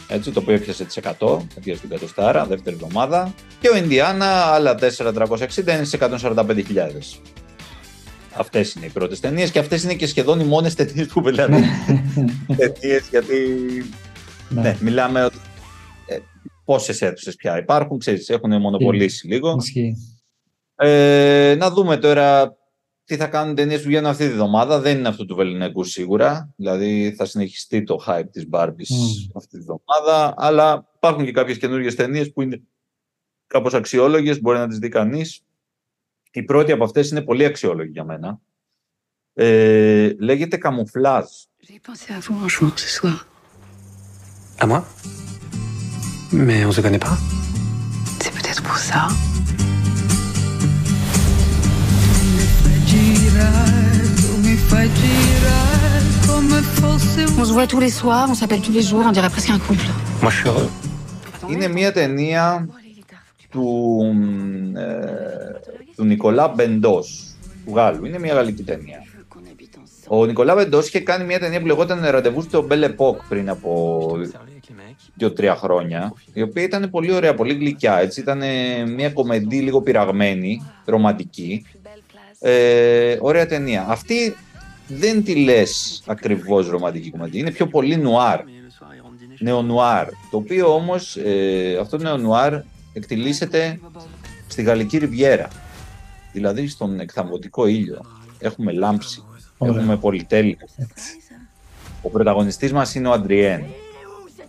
έτσι, 0.09 0.31
το 0.31 0.41
οποίο 0.41 0.55
έπιασε 0.55 0.85
τις 0.85 0.99
100, 1.19 1.37
έπιασε 1.57 1.81
την 1.81 1.91
κατοστάρα, 1.91 2.47
δεύτερη 2.47 2.77
εβδομάδα. 2.83 3.35
Και 3.61 3.69
ο 3.69 3.77
Ινδιάνα, 3.77 4.27
άλλα 4.27 4.75
4.360, 4.75 5.57
είναι 5.57 5.85
σε 5.85 5.99
145.000. 6.01 7.21
Αυτές 8.37 8.75
είναι 8.75 8.87
οι 8.87 8.89
πρώτες 8.89 9.21
ταινίες 9.21 9.51
και 9.51 9.59
αυτές 9.59 9.83
είναι 9.83 9.95
και 9.95 10.07
σχεδόν 10.07 10.41
οι 10.41 10.45
μόνες 10.45 10.75
ταινίες 10.75 11.07
που 11.07 11.21
μιλάμε. 11.21 11.57
ταινίες, 12.57 13.09
γιατί. 13.11 13.37
Ναι, 14.49 14.61
ναι 14.61 14.77
μιλάμε. 14.81 15.21
Ε, 15.21 15.27
Πόσες 16.65 17.03
αίθουσες 17.03 17.35
πια 17.35 17.59
υπάρχουν, 17.59 17.99
ξέρεις, 17.99 18.29
έχουν 18.29 18.61
μονοπολίσει 18.61 19.27
λίγο. 19.27 19.57
Ε, 20.77 21.55
να 21.59 21.71
δούμε 21.71 21.97
τώρα 21.97 22.57
τι 23.05 23.17
θα 23.17 23.27
κάνουν 23.27 23.55
ταινίες 23.55 23.81
που 23.81 23.87
βγαίνουν 23.87 24.11
αυτή 24.11 24.27
τη 24.27 24.33
βδομάδα. 24.33 24.81
Δεν 24.81 24.99
είναι 24.99 25.09
αυτό 25.09 25.25
του 25.25 25.35
Βεληνικού 25.35 25.85
σίγουρα. 25.85 26.53
Δηλαδή 26.57 27.15
θα 27.17 27.25
συνεχιστεί 27.25 27.83
το 27.83 28.05
hype 28.07 28.31
της 28.31 28.49
Barbie 28.53 28.69
mm. 28.69 29.31
αυτή 29.35 29.59
τη 29.59 29.65
βδομάδα. 29.65 30.35
Αλλά 30.37 30.91
υπάρχουν 30.97 31.25
και 31.25 31.33
κάποιες 31.33 31.59
καινούργιες 31.59 31.95
ταινίες 31.95 32.33
που 32.33 32.43
είναι 32.43 32.63
κάπως 33.47 33.75
αξιόλογες, 33.75 34.41
μπορεί 34.41 34.59
να 34.59 34.69
τις 34.69 34.79
δει 34.79 34.89
κανείς. 34.89 35.45
Η 36.31 36.43
πρώτη 36.43 36.73
από 36.73 36.85
αυτές 36.85 37.11
είναι 37.11 37.23
πολύ 37.23 37.45
αξιόλογη 37.45 37.91
για 37.91 38.05
μένα. 38.05 38.41
Ε, 39.33 40.15
λέγεται 40.19 40.57
Καμουφλάζ. 40.57 41.27
J'ai 41.67 41.81
pensé 41.81 42.13
à 42.13 42.21
vous 42.21 42.37
un 42.45 42.49
jour 42.49 42.73
ce 42.79 42.89
soir. 42.97 43.19
À 44.63 44.67
moi; 44.67 44.81
Mais 46.34 46.66
on 46.66 46.72
se 46.72 46.82
connaît 46.82 47.00
pas. 47.00 47.18
C'est 48.22 48.34
peut-être 48.34 48.62
pour 48.64 48.78
ça. 48.78 49.08
On 57.42 57.46
se 57.46 57.54
voit 57.54 57.68
tous 57.68 57.80
les 57.80 57.90
soirs, 57.90 58.28
on 58.30 58.34
s'appelle 58.34 58.62
tous 58.62 58.72
les 58.72 58.82
jours, 58.82 59.04
on 59.06 59.12
dirait 59.12 59.30
presque 59.30 59.50
un 59.50 59.60
couple. 59.60 59.86
Moi, 60.22 60.32
je 60.32 60.38
suis 60.38 60.50
heureux. 60.50 60.70
Είναι 61.50 61.68
μια 61.68 61.92
ταινία 61.92 62.68
του, 63.50 63.68
ε, 64.78 65.06
του 65.96 66.04
Νικολά 66.06 66.48
Μπεντό, 66.48 67.00
του 67.66 67.74
Γάλλου. 67.76 68.06
Είναι 68.06 68.20
μια 68.20 68.34
γαλλική 68.34 68.64
ταινία. 68.64 69.04
Ο 70.08 70.26
Νικολά 70.26 70.56
Μπεντό 70.56 70.80
είχε 70.80 71.00
κάνει 71.00 71.24
μια 71.24 71.40
ταινία 71.40 71.60
που 71.60 71.66
λεγόταν 71.66 72.06
Ραντεβού 72.06 72.42
στο 72.42 72.68
Belle 72.70 72.84
Époque 72.84 73.22
πριν 73.30 73.50
από 73.50 74.12
δύο-τρία 75.15 75.57
χρόνια, 75.57 76.13
η 76.33 76.43
οποία 76.43 76.63
ήταν 76.63 76.91
πολύ 76.91 77.13
ωραία, 77.13 77.35
πολύ 77.35 77.55
γλυκιά. 77.55 77.99
Έτσι. 77.99 78.21
Ήταν 78.21 78.43
μια 78.95 79.11
κομμεντή 79.11 79.61
λίγο 79.61 79.83
πειραγμένη, 79.83 80.63
ρομαντική. 80.85 81.67
Ε, 82.41 83.17
ωραία 83.21 83.47
ταινία. 83.47 83.87
Αυτή 83.89 84.37
δεν 84.89 85.25
τη 85.25 85.35
λες 85.35 86.03
ακριβώς 86.07 86.69
ρομαντική 86.69 87.11
κομμάτι. 87.11 87.39
Είναι 87.39 87.51
πιο 87.51 87.67
πολύ 87.67 87.97
νουάρ. 87.97 88.41
Νεονουάρ. 89.39 90.09
Το 90.31 90.37
οποίο 90.37 90.75
όμως 90.75 91.17
ε, 91.17 91.79
αυτό 91.81 91.97
το 91.97 92.03
νεονουάρ 92.03 92.61
εκτιλήσεται 92.93 93.81
στη 94.47 94.63
Γαλλική 94.63 94.99
Ριβιέρα. 94.99 95.49
Δηλαδή 96.33 96.69
στον 96.69 97.01
εκθαμβωτικό 97.01 97.67
ήλιο. 97.67 98.01
Έχουμε 98.39 98.73
λάμψη. 98.73 99.23
Έχουμε 99.59 99.97
πολυτέλεια. 99.97 100.59
Ο 102.03 102.09
πρωταγωνιστής 102.09 102.73
μας 102.73 102.95
είναι 102.95 103.09
ο 103.09 103.13
Αντριέν. 103.13 103.65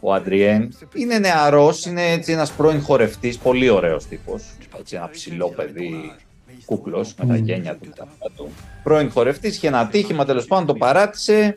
Ο 0.05 0.13
Αντριέν. 0.13 0.77
Είναι 0.93 1.19
νεαρός, 1.19 1.85
είναι 1.85 2.11
έτσι 2.11 2.31
ένας 2.31 2.51
πρώην 2.51 2.81
χορευτής, 2.81 3.37
πολύ 3.37 3.69
ωραίος 3.69 4.05
τύπος. 4.05 4.43
Έτσι 4.79 4.95
ένα 4.95 5.09
ψηλό 5.09 5.53
παιδί, 5.55 6.11
κούκλος, 6.65 7.15
με 7.17 7.25
τα 7.25 7.35
γένια 7.35 7.75
του. 7.75 7.89
τα 7.95 8.07
πάντα 8.19 8.33
του. 8.35 8.49
Πρώην 8.83 9.11
χορευτής, 9.11 9.55
είχε 9.55 9.67
ένα 9.67 9.79
ατύχημα, 9.79 10.25
τέλος 10.25 10.45
πάντων 10.45 10.65
το 10.65 10.73
παράτησε. 10.73 11.55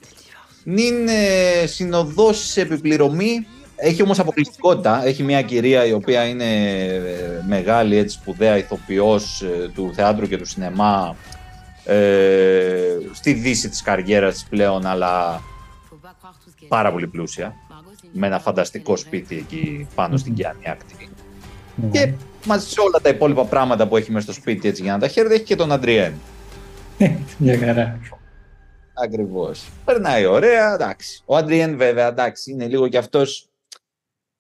Νυν 0.65 1.09
ε, 1.09 1.67
συνοδός 1.67 2.39
σε 2.39 2.61
επιπληρωμή. 2.61 3.47
Έχει 3.77 4.03
όμως 4.03 4.19
αποκλειστικότητα. 4.19 5.05
Έχει 5.05 5.23
μια 5.23 5.43
κυρία 5.43 5.87
η 5.87 5.93
οποία 5.93 6.25
είναι 6.25 6.65
ε, 6.85 7.01
μεγάλη, 7.47 7.97
έτσι 7.97 8.17
σπουδαία 8.17 8.57
ηθοποιός 8.57 9.43
ε, 9.43 9.71
του 9.75 9.93
θεάτρου 9.95 10.27
και 10.27 10.37
του 10.37 10.47
σινεμά 10.47 11.17
ε, 11.85 12.99
στη 13.13 13.33
δύση 13.33 13.69
της 13.69 13.83
καριέρας 13.83 14.35
της 14.35 14.45
πλέον, 14.45 14.87
αλλά 14.87 15.43
πάρα 16.69 16.93
πολύ 16.93 17.07
πλούσια, 17.07 17.55
με 18.13 18.27
ένα 18.27 18.39
φανταστικό 18.39 18.97
σπίτι 18.97 19.37
εκεί 19.37 19.87
πάνω 19.95 20.17
στην 20.17 20.35
Κιάνη 20.35 20.63
Άκτη. 20.67 21.09
Και 21.91 22.13
μαζί 22.47 22.69
σε 22.69 22.81
όλα 22.81 22.99
τα 23.03 23.09
υπόλοιπα 23.09 23.45
πράγματα 23.45 23.89
που 23.89 23.97
έχει 23.97 24.13
μέσα 24.13 24.33
στο 24.33 24.41
σπίτι 24.41 24.69
έτσι 24.69 24.83
για 24.83 24.93
να 24.93 24.99
τα 24.99 25.09
χαίρεται, 25.09 25.35
έχει 25.35 25.45
και 25.45 25.57
τον 25.57 25.73
Αντριέν. 25.73 26.13
Μια 27.39 27.59
χαρά. 27.59 28.01
Ακριβώς. 29.03 29.69
Περνάει 29.85 30.25
ωραία, 30.25 30.75
εντάξει. 30.75 31.23
Ο 31.25 31.37
Αντριέν, 31.37 31.77
βέβαια, 31.77 32.07
εντάξει, 32.07 32.51
είναι 32.51 32.67
λίγο 32.67 32.89
κι 32.89 32.97
αυτός. 32.97 33.49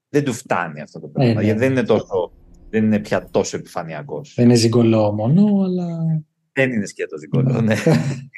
Δεν 0.08 0.24
του 0.24 0.32
φτάνει 0.32 0.80
αυτό 0.80 1.00
το 1.00 1.06
πράγμα. 1.06 1.30
Ε, 1.30 1.34
ναι. 1.34 1.42
Γιατί 1.42 1.58
δεν 1.58 1.70
είναι, 1.70 1.82
τόσο, 1.82 2.32
δεν 2.70 2.84
είναι 2.84 2.98
πια 2.98 3.28
τόσο 3.30 3.56
επιφανειακός. 3.56 4.32
Δεν 4.36 4.44
είναι 4.44 4.54
ζυγκολό 4.54 5.12
μόνο, 5.12 5.62
αλλά. 5.64 5.86
Δεν 6.52 6.72
είναι 6.72 6.86
σκέτο 6.86 7.18
ζυγκολό, 7.18 7.60
ναι. 7.60 7.76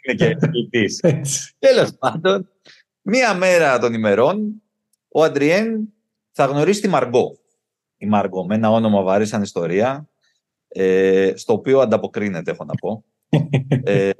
είναι 0.02 0.16
και 0.16 0.36
ποιητή. 0.50 0.98
Έτσι. 1.00 1.54
Τέλος 1.58 1.94
πάντων, 1.98 2.48
μία 3.02 3.34
μέρα 3.34 3.78
των 3.78 3.94
ημερών, 3.94 4.62
ο 5.12 5.22
Αντριέν 5.22 5.92
θα 6.30 6.44
γνωρίσει 6.44 6.80
τη 6.80 6.88
Μαργκό. 6.88 7.38
Η 7.96 8.06
Μαργκό, 8.06 8.46
με 8.46 8.54
ένα 8.54 8.70
όνομα 8.70 9.02
βαρύ 9.02 9.26
σαν 9.26 9.42
ιστορία, 9.42 10.08
ε, 10.68 11.32
στο 11.36 11.52
οποίο 11.52 11.80
ανταποκρίνεται, 11.80 12.50
έχω 12.50 12.64
να 12.64 12.74
πω. 12.74 13.04
ε, 13.84 14.10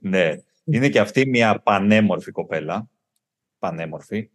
ναι, 0.00 0.36
είναι 0.64 0.88
και 0.88 1.00
αυτή 1.00 1.26
μια 1.26 1.60
πανέμορφη 1.62 2.30
κοπέλα, 2.30 2.88
πανέμορφη, 3.58 4.30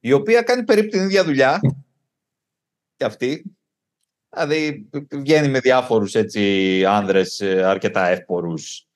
η 0.00 0.12
οποία 0.12 0.42
κάνει 0.42 0.64
περίπου 0.64 0.88
την 0.88 1.02
ίδια 1.02 1.24
δουλειά 1.24 1.60
και 2.96 3.04
αυτή. 3.04 3.56
Δηλαδή 4.30 4.88
βγαίνει 5.10 5.48
με 5.48 5.58
διάφορους 5.58 6.14
έτσι 6.14 6.84
άνδρες 6.84 7.40
ε, 7.40 7.62
αρκετά 7.64 8.06
εύπορους 8.06 8.88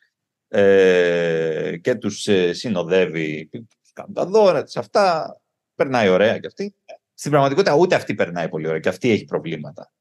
ε, 0.49 1.77
και 1.81 1.95
τους 1.95 2.27
ε, 2.27 2.53
συνοδεύει, 2.53 3.49
τους 3.53 3.93
κάνουν 3.93 4.15
τα 4.15 4.27
δώρα 4.27 4.63
της 4.63 4.77
αυτά, 4.77 5.37
περνάει 5.77 6.09
ωραία 6.09 6.39
και 6.39 6.47
αυτή. 6.47 6.75
Στην 7.15 7.31
πραγματικότητα 7.31 7.75
ούτε 7.75 7.95
αυτή 7.95 8.15
περνάει 8.15 8.49
πολύ 8.49 8.67
ωραία 8.67 8.81
και 8.81 8.89
αυτή 8.89 9.11
έχει 9.11 9.25
προβλήματα. 9.25 9.93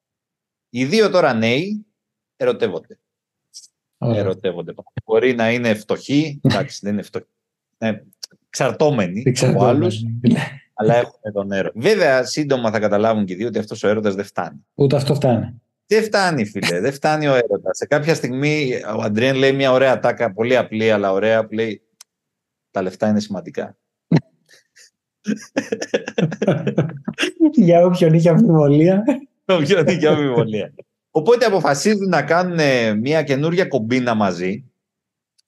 Οι 0.70 0.86
δύο 0.86 1.10
τώρα 1.10 1.34
νέοι 1.34 1.86
ερωτεύονται. 2.38 3.00
Ωραία. 3.98 4.20
Ερωτεύονται. 4.20 4.74
Μπορεί 5.06 5.36
να 5.36 5.52
είναι 5.52 5.74
φτωχοί, 5.74 6.40
εντάξει 6.44 6.80
δεν 6.84 6.94
είναι 6.94 7.02
φτωχοί, 7.02 7.26
είναι 7.78 8.06
εξαρτώμενοι 8.48 9.20
από 9.20 9.30
Εξαρτώμενοι. 9.30 9.70
άλλους, 9.70 10.04
αλλά 10.74 10.96
έχουν 10.96 11.34
τον 11.34 11.52
έρωτα. 11.52 11.80
Βέβαια, 11.80 12.24
σύντομα 12.24 12.72
θα 12.72 12.80
καταλάβουν 12.80 13.26
και 13.26 13.34
οι 13.34 13.36
δύο 13.36 13.48
ότι 13.48 13.60
αυτός 13.60 13.84
ο 13.84 13.88
έρωτας 13.88 14.16
δεν 14.16 14.26
φτάνει. 14.26 14.66
Ούτε 14.74 14.96
αυτό 14.96 15.16
φτάνει. 15.16 15.62
Δεν 15.88 16.04
φτάνει, 16.04 16.46
φίλε. 16.46 16.80
δεν 16.80 16.94
φτάνει 16.94 17.28
ο 17.28 17.36
έρωτας. 17.36 17.78
Σε 17.78 17.86
κάποια 17.86 18.16
στιγμή 18.16 18.82
ο 18.98 19.02
Αντριέν 19.02 19.36
λέει 19.36 19.54
μια 19.54 19.72
ωραία 19.72 20.00
τάκα, 20.00 20.34
πολύ 20.34 20.58
απλή 20.58 20.92
αλλά 20.92 21.12
ωραία, 21.12 21.46
που 21.46 21.54
λέει 21.54 21.82
Τα 22.72 22.82
λεφτά 22.82 23.08
είναι 23.08 23.20
σημαντικά. 23.20 23.78
Για 27.54 27.86
όποιον 27.86 28.14
είχε 28.14 28.30
αμφιβολία. 28.30 29.04
Ποιο 29.46 29.80
είναι 29.80 29.98
και 29.98 30.08
αμφιβολία. 30.08 30.74
Οπότε 31.12 31.46
αποφασίζουν 31.46 32.10
να 32.10 32.24
κάνουν 32.24 32.60
ε, 32.60 32.94
μια 32.94 33.24
καινούρια 33.24 33.66
κομπίνα 33.66 34.14
μαζί, 34.14 34.72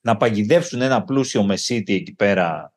να 0.00 0.16
παγιδεύσουν 0.16 0.80
ένα 0.80 1.04
πλούσιο 1.04 1.42
μεσίτη 1.42 1.94
εκεί 1.94 2.14
πέρα 2.14 2.72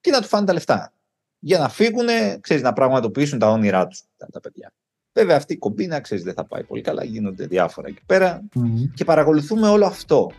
και 0.00 0.10
να 0.10 0.20
του 0.20 0.26
φάνε 0.26 0.46
τα 0.46 0.52
λεφτά. 0.52 0.92
Για 1.38 1.58
να 1.58 1.68
φύγουν, 1.68 2.06
ξέρεις, 2.40 2.62
να 2.62 2.72
πραγματοποιήσουν 2.72 3.38
τα 3.38 3.50
όνειρά 3.50 3.86
τους 3.86 4.02
τα, 4.16 4.26
τα 4.32 4.40
παιδιά. 4.40 4.72
Βέβαια 5.12 5.36
αυτή 5.36 5.52
η 5.52 5.56
κομπίνα, 5.56 6.00
ξέρεις, 6.00 6.24
δεν 6.24 6.34
θα 6.34 6.44
πάει 6.44 6.64
πολύ 6.64 6.80
καλά, 6.80 7.04
γίνονται 7.04 7.46
διάφορα 7.46 7.88
εκεί 7.88 8.02
πέρα 8.06 8.42
Μμμ. 8.54 8.84
και 8.94 9.04
παρακολουθούμε 9.04 9.68
όλο 9.68 9.86
αυτό. 9.86 10.30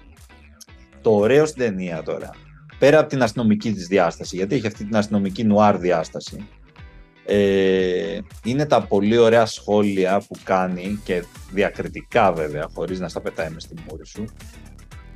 Το 1.01 1.15
ωραίο 1.15 1.45
στην 1.45 1.61
ταινία 1.61 2.03
τώρα, 2.03 2.29
πέρα 2.79 2.99
από 2.99 3.09
την 3.09 3.23
αστυνομική 3.23 3.73
της 3.73 3.87
διάσταση, 3.87 4.35
γιατί 4.35 4.55
έχει 4.55 4.67
αυτή 4.67 4.85
την 4.85 4.95
αστυνομική 4.95 5.43
νουάρ 5.43 5.77
διάσταση, 5.77 6.47
ε, 7.25 8.17
είναι 8.43 8.65
τα 8.65 8.81
πολύ 8.81 9.17
ωραία 9.17 9.45
σχόλια 9.45 10.21
που 10.27 10.35
κάνει 10.43 10.99
και 11.03 11.23
διακριτικά 11.51 12.33
βέβαια, 12.33 12.69
χωρίς 12.73 12.99
να 12.99 13.07
στα 13.07 13.21
πετάει 13.21 13.49
μες 13.49 13.63
στη 13.63 13.73
μούρη 13.89 14.05
σου, 14.05 14.25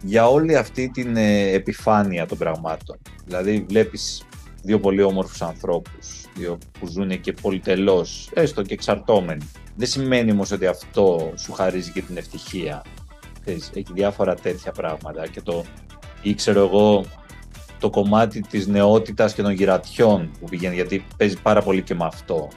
για 0.03 0.27
όλη 0.27 0.55
αυτή 0.55 0.89
την 0.93 1.17
ε, 1.17 1.51
επιφάνεια 1.51 2.25
των 2.25 2.37
πραγμάτων. 2.37 2.97
Δηλαδή 3.25 3.65
βλέπεις 3.69 4.25
δύο 4.63 4.79
πολύ 4.79 5.03
όμορφους 5.03 5.41
ανθρώπους, 5.41 6.25
δύο 6.35 6.57
που 6.79 6.87
ζουν 6.87 7.21
και 7.21 7.33
πολυτελώς, 7.33 8.31
έστω 8.33 8.61
και 8.61 8.73
εξαρτώμενοι. 8.73 9.47
Δεν 9.75 9.87
σημαίνει 9.87 10.31
όμως 10.31 10.51
ότι 10.51 10.67
αυτό 10.67 11.33
σου 11.37 11.51
χαρίζει 11.51 11.91
και 11.91 12.01
την 12.01 12.17
ευτυχία. 12.17 12.83
Ξέρεις, 13.41 13.71
έχει 13.73 13.93
διάφορα 13.93 14.35
τέτοια 14.35 14.71
πράγματα 14.71 15.27
και 15.27 15.41
το 15.41 15.63
ή 16.21 16.33
ξέρω 16.33 16.59
εγώ 16.59 17.05
το 17.83 17.89
κομμάτι 17.89 18.41
της 18.41 18.67
νεότητας 18.67 19.33
και 19.33 19.41
των 19.41 19.51
γυρατιών 19.51 20.31
που 20.39 20.49
πηγαίνει 20.49 20.75
γιατί 20.75 21.05
παίζει 21.17 21.37
πάρα 21.41 21.61
πολύ 21.61 21.81
και 21.81 21.95
με 21.95 22.05
αυτό. 22.05 22.47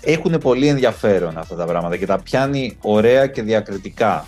Έχουν 0.00 0.38
πολύ 0.38 0.66
ενδιαφέρον 0.66 1.38
αυτά 1.38 1.54
τα 1.54 1.64
πράγματα 1.64 1.96
και 1.96 2.06
τα 2.06 2.18
πιάνει 2.18 2.76
ωραία 2.80 3.26
και 3.26 3.42
διακριτικά. 3.42 4.26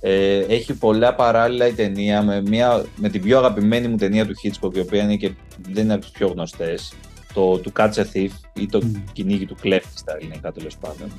Ε, 0.00 0.38
έχει 0.38 0.74
πολλά 0.74 1.14
παράλληλα 1.14 1.66
η 1.66 1.72
ταινία 1.72 2.22
με, 2.22 2.40
μια, 2.40 2.84
με 2.96 3.08
την 3.08 3.22
πιο 3.22 3.38
αγαπημένη 3.38 3.88
μου 3.88 3.96
ταινία 3.96 4.26
του 4.26 4.34
Hitchcock 4.42 4.76
η 4.76 4.80
οποία 4.80 5.02
είναι 5.02 5.16
και 5.16 5.30
δεν 5.70 5.84
είναι 5.84 5.92
από 5.92 6.02
τις 6.02 6.10
πιο 6.10 6.28
γνωστές 6.28 6.94
το 7.34 7.58
του 7.58 7.72
Catch 7.76 7.94
a 7.94 8.04
Thief 8.14 8.30
ή 8.54 8.66
το 8.66 8.80
Μμ. 8.84 8.92
κυνήγι 9.12 9.46
του 9.46 9.56
κλέφτη 9.60 9.98
στα 9.98 10.16
ελληνικά 10.20 10.52
τέλος 10.52 10.76
πάντων. 10.76 11.12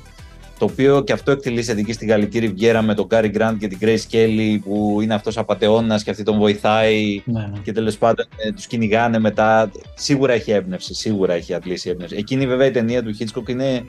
Το 0.58 0.64
οποίο 0.64 1.02
και 1.02 1.12
αυτό 1.12 1.30
εκτυλίσσεται 1.30 1.80
εκεί 1.80 1.92
στη 1.92 2.06
Γαλλική 2.06 2.38
Ριβιέρα 2.38 2.82
με 2.82 2.94
τον 2.94 3.08
Κάρι 3.08 3.28
Γκραντ 3.28 3.58
και 3.58 3.68
την 3.68 3.78
Grace 3.80 4.12
Kelly 4.12 4.58
που 4.64 4.98
είναι 5.02 5.14
αυτός 5.14 5.38
απατεώνας 5.38 6.02
και 6.02 6.10
αυτή 6.10 6.22
τον 6.22 6.38
βοηθάει 6.38 7.22
Ναι, 7.24 7.40
ναι. 7.40 7.58
και 7.62 7.72
τέλος 7.72 7.98
πάντων 7.98 8.26
ε, 8.36 8.52
τους 8.52 8.66
κυνηγάνε 8.66 9.18
μετά. 9.18 9.70
Σίγουρα 9.94 10.32
έχει 10.32 10.50
έμπνευση, 10.50 10.94
σίγουρα 10.94 11.32
έχει 11.32 11.54
αντλήσει 11.54 11.90
έμπνευση. 11.90 12.16
Εκείνη 12.16 12.46
βέβαια 12.46 12.66
η 12.66 12.70
ταινία 12.70 13.02
του 13.02 13.16
Hitchcock 13.18 13.48
είναι 13.48 13.84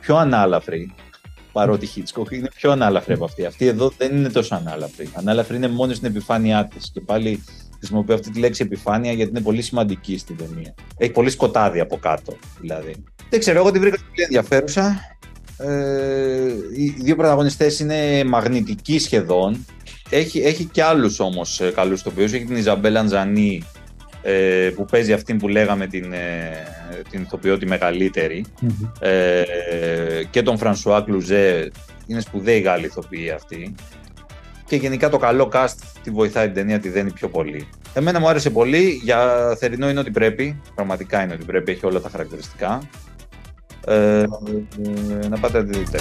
πιο 0.00 0.16
ανάλαφρη. 0.16 0.94
Παρότι 1.52 1.88
Hitchcock 1.96 2.32
είναι 2.32 2.48
πιο 2.54 2.70
ανάλαφρη 2.70 3.12
από 3.12 3.24
αυτή. 3.24 3.44
Αυτή 3.44 3.66
εδώ 3.66 3.92
δεν 3.98 4.16
είναι 4.16 4.28
τόσο 4.28 4.54
ανάλαφρη. 4.54 5.10
Ανάλαφρη 5.14 5.56
είναι 5.56 5.68
μόνο 5.68 5.92
στην 5.94 6.08
επιφάνειά 6.08 6.68
της. 6.74 6.90
Και 6.92 7.00
πάλι 7.00 7.44
χρησιμοποιώ 7.78 8.14
αυτή 8.14 8.30
τη 8.30 8.38
λέξη 8.38 8.62
επιφάνεια 8.62 9.12
γιατί 9.12 9.30
είναι 9.30 9.40
πολύ 9.40 9.62
σημαντική 9.62 10.18
στην 10.18 10.36
ταινία. 10.36 10.74
Έχει 10.96 11.12
πολύ 11.12 11.30
σκοτάδι 11.30 11.80
από 11.80 11.96
κάτω, 11.96 12.36
δηλαδή. 12.60 12.94
Δεν 13.30 13.38
ξέρω, 13.40 13.58
εγώ 13.58 13.70
την 13.70 13.80
βρήκα 13.80 13.96
πολύ 13.96 14.22
ενδιαφέρουσα. 14.22 15.00
Ε, 15.58 16.52
οι 16.76 16.94
δύο 16.98 17.16
πρωταγωνιστές 17.16 17.80
είναι 17.80 18.24
μαγνητικοί 18.24 18.98
σχεδόν. 18.98 19.66
Έχει, 20.10 20.40
έχει 20.40 20.64
και 20.64 20.82
άλλους 20.82 21.20
όμως 21.20 21.60
ε, 21.60 21.70
καλούς 21.70 22.02
τοπίους. 22.02 22.32
Έχει 22.32 22.44
την 22.44 22.56
Ιζαμπέλα 22.56 23.00
Αντζανή 23.00 23.62
ε, 24.22 24.70
που 24.74 24.84
παίζει 24.84 25.12
αυτή 25.12 25.34
που 25.34 25.48
λέγαμε 25.48 25.86
την, 25.86 26.12
ε, 26.12 26.66
την 27.10 27.22
ηθοποιό 27.22 27.58
τη 27.58 27.66
μεγαλύτερη 27.66 28.44
Μμμ. 28.60 28.70
ε, 29.00 29.42
και 30.30 30.42
τον 30.42 30.58
Φρανσουά 30.58 31.02
Κλουζέ 31.02 31.70
είναι 32.06 32.20
σπουδαίοι 32.20 32.60
Γάλλοι 32.60 32.84
ηθοποιοί 32.86 33.30
αυτοί 33.30 33.74
και 34.68 34.76
γενικά 34.76 35.08
το 35.08 35.18
καλό 35.18 35.50
cast 35.52 35.74
τη 36.02 36.10
βοηθάει 36.10 36.46
την 36.46 36.54
ταινία, 36.54 36.78
τη 36.78 36.88
δένει 36.88 37.12
πιο 37.12 37.28
πολύ. 37.28 37.68
Εμένα 37.94 38.20
μου 38.20 38.28
άρεσε 38.28 38.50
πολύ, 38.50 39.00
για 39.02 39.36
θερινό 39.58 39.88
είναι 39.88 40.00
ότι 40.00 40.10
πρέπει, 40.10 40.60
πραγματικά 40.74 41.22
είναι 41.22 41.32
ότι 41.32 41.44
πρέπει, 41.44 41.72
έχει 41.72 41.86
όλα 41.86 42.00
τα 42.00 42.08
χαρακτηριστικά. 42.08 42.80
Ε, 43.88 44.20
ε, 44.20 45.28
να 45.28 45.38
πάτε 45.38 45.58
να 45.58 45.64
τη 45.64 45.78
δείτε. 45.78 45.98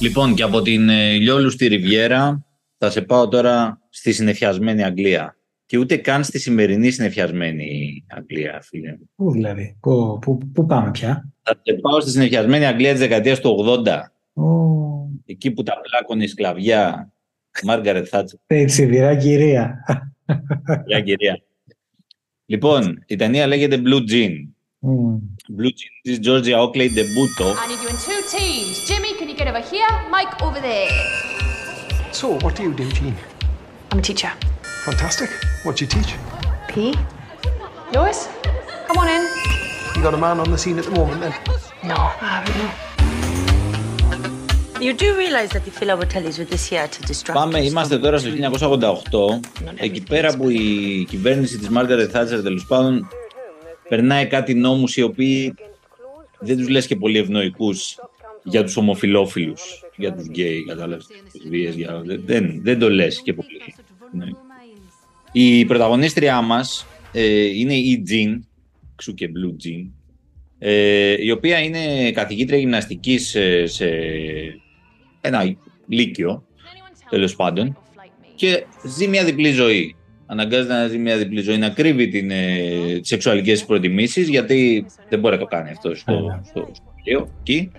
Λοιπόν, 0.00 0.34
και 0.34 0.42
από 0.42 0.62
την 0.62 0.88
ε, 0.88 1.12
Λιόλου 1.12 1.50
στη 1.50 1.66
Ριβιέρα 1.66 2.46
θα 2.78 2.90
σε 2.90 3.02
πάω 3.02 3.28
τώρα 3.28 3.80
στη 3.90 4.12
συνεφιασμένη 4.12 4.84
Αγγλία. 4.84 5.36
Και 5.66 5.78
ούτε 5.78 5.96
καν 5.96 6.24
στη 6.24 6.38
σημερινή 6.38 6.90
συνεφιασμένη 6.90 8.04
Αγγλία, 8.08 8.60
φίλε. 8.62 8.90
μου. 8.90 9.10
Πού 9.16 9.32
δηλαδή, 9.32 9.76
πού, 9.80 10.18
πού, 10.20 10.38
πού 10.54 10.66
πάμε 10.66 10.90
πια; 10.90 11.32
Θα 11.42 11.60
σε 11.62 11.74
πάω 11.74 12.00
στη 12.00 12.10
συνεφιασμένη 12.10 12.66
Αγγλία 12.66 12.90
της 12.90 13.00
δεκαετίας 13.00 13.40
του 13.40 13.82
80. 13.86 13.86
Ω, 14.32 14.44
Εκεί 15.24 15.50
που 15.50 15.62
τα 15.62 15.72
πλάκωνε 15.80 16.24
η 16.24 16.26
σκλαβιά. 16.26 17.12
Μάργαρετ 17.62 18.06
Θάτσερ, 18.10 18.38
η 18.46 18.68
σιδηρά 18.68 19.16
κυρία. 19.16 19.84
μια 20.86 21.00
κυρία. 21.00 21.42
Λοιπόν, 22.46 23.04
η 23.06 23.16
ταινία 23.16 23.46
λέγεται 23.46 23.82
Blue 23.84 24.10
Jean. 24.12 24.32
Μμ. 24.78 25.16
Blue 25.58 25.72
Jean 25.78 26.00
της 26.02 26.18
Georgia 26.22 26.56
Oakley 26.58 26.88
Debuto. 26.96 27.48
I 27.48 27.66
need 27.70 27.80
you 27.82 27.88
in 27.94 27.98
two 28.08 28.20
teams. 28.36 28.74
Jimmy, 28.88 29.10
can 29.18 29.28
you 29.28 29.36
get 29.36 29.48
over 29.52 29.64
here? 29.72 29.90
Mike, 30.14 30.34
over 30.46 30.60
there. 30.60 30.92
So, 32.12 32.26
what 32.42 32.52
do 32.56 32.62
you 32.62 32.74
do, 32.82 32.86
Jean? 32.98 33.14
I'm 33.90 33.98
a 33.98 34.02
teacher. 34.02 34.32
Fantastic. 34.88 35.30
What 35.64 35.72
do 35.76 35.80
you 35.84 35.90
teach? 35.96 36.10
P. 36.70 36.72
Lois, 37.94 38.20
come 38.86 38.98
on 39.02 39.08
in. 39.16 39.22
You 39.94 40.00
got 40.06 40.14
a 40.14 40.22
man 40.26 40.36
on 40.42 40.48
the 40.54 40.58
scene 40.62 40.78
at 40.80 40.84
the 40.88 40.94
moment 41.00 41.20
then? 41.24 41.34
No, 41.90 41.96
I 42.26 42.28
haven't. 42.34 42.56
No. 42.62 42.89
You 44.80 44.94
do 44.94 45.08
realize 45.22 45.50
that 45.54 45.64
the 45.68 45.70
Philobotelis 45.80 46.38
were 46.38 46.48
this 46.54 46.70
year 46.72 46.86
to 46.88 47.06
distract 47.06 47.32
Πάμε, 47.38 47.58
us 47.58 47.64
είμαστε 47.64 47.96
from- 47.96 48.00
τώρα 48.02 48.18
στο 48.18 48.30
1988, 48.30 49.40
εκεί 49.76 50.02
πέρα 50.02 50.36
που 50.36 50.48
η 50.50 51.06
κυβέρνηση 51.08 51.58
της 51.58 51.68
Μάργαρετ 51.68 52.10
Θάτσερ 52.12 52.42
τέλος 52.42 52.66
πάντων 52.66 53.08
περνάει 53.88 54.26
κάτι 54.26 54.54
νόμους 54.54 54.96
οι 54.96 55.02
οποίοι 55.02 55.54
δεν 56.40 56.56
τους 56.56 56.68
λες 56.68 56.86
και 56.86 56.96
πολύ 56.96 57.18
ευνοϊκούς 57.18 57.98
για 58.44 58.64
τους 58.64 58.76
ομοφιλόφιλους, 58.76 59.84
για 59.96 60.12
τους 60.14 60.26
γκέι, 60.26 60.64
κατάλαβες, 60.64 61.06
τις 61.32 61.48
βίες, 61.48 61.74
για... 61.74 62.02
δεν, 62.04 62.60
δεν 62.62 62.78
το 62.78 62.90
λες 62.90 63.22
και 63.22 63.32
πολύ. 63.32 63.48
Ναι. 64.12 64.26
Η 65.32 65.64
πρωταγωνίστριά 65.64 66.40
μας 66.40 66.86
ε, 67.12 67.44
είναι 67.58 67.74
η 67.74 68.02
Jean, 68.10 68.38
ξου 68.96 69.14
και 69.14 69.28
Blue 69.28 69.66
Jean, 69.66 69.90
ε, 70.58 71.24
η 71.24 71.30
οποία 71.30 71.58
είναι 71.58 72.10
καθηγήτρια 72.10 72.58
γυμναστικής 72.58 73.28
σε, 73.28 73.66
σε 73.66 73.86
ένα 75.20 75.56
λύκειο, 75.86 76.44
τέλος 77.10 77.36
πάντων, 77.36 77.78
και 78.34 78.64
ζει 78.84 79.08
μια 79.08 79.24
διπλή 79.24 79.50
ζωή. 79.50 79.94
Αναγκάζεται 80.26 80.74
να 80.74 80.86
ζει 80.86 80.98
μια 80.98 81.16
διπλή 81.16 81.40
ζωή, 81.40 81.58
να 81.58 81.68
κρύβει 81.68 82.08
την, 82.08 82.30
ε, 82.30 82.98
τις 82.98 83.08
σεξουαλικές 83.08 83.58
της 83.58 83.66
προτιμήσεις, 83.66 84.28
γιατί 84.28 84.86
δεν 85.08 85.18
μπορεί 85.18 85.34
να 85.34 85.40
το 85.40 85.46
κάνει 85.46 85.70
αυτό 85.70 85.94
στο, 85.94 86.12
Βέβαια. 86.14 86.40
στο, 86.44 86.70
στο 86.72 86.84
σχολείο, 86.98 87.28
εκεί. 87.40 87.70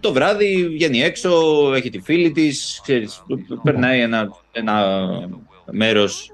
Το 0.00 0.12
βράδυ 0.12 0.68
βγαίνει 0.68 1.02
έξω, 1.02 1.30
έχει 1.74 1.90
τη 1.90 2.00
φίλη 2.00 2.30
της, 2.30 2.80
ξέρεις, 2.82 3.22
περνάει 3.62 4.00
ένα, 4.00 4.28
ένα 4.52 4.98
μέρος 5.70 6.30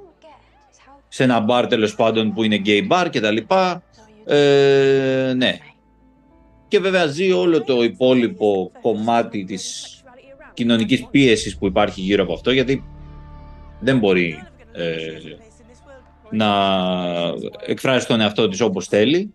σε 1.09 1.23
ένα 1.23 1.41
μπαρ 1.41 1.67
τέλος 1.67 1.95
πάντων 1.95 2.33
που 2.33 2.43
είναι 2.43 2.63
gay 2.65 2.89
bar 2.89 3.07
και 3.11 3.21
τα 3.21 3.31
λοιπά. 3.31 3.83
Ε, 4.27 5.33
ναι. 5.37 5.59
Και 6.69 6.79
βέβαια 6.79 7.07
ζει 7.07 7.33
όλο 7.33 7.63
το 7.63 7.83
υπόλοιπο 7.83 8.73
κομμάτι 8.81 9.45
της 9.45 10.02
κοινωνικής 10.55 11.07
πίεσης 11.11 11.57
που 11.57 11.67
υπάρχει 11.67 12.01
γύρω 12.01 12.23
από 12.23 12.33
αυτό 12.33 12.51
γιατί 12.51 12.85
δεν 13.81 13.99
μπορεί 13.99 14.43
ε, 14.73 14.87
να 16.31 16.49
εκφράσει 17.67 18.07
τον 18.07 18.21
εαυτό 18.21 18.49
της 18.49 18.61
όπως 18.61 18.87
θέλει 18.87 19.33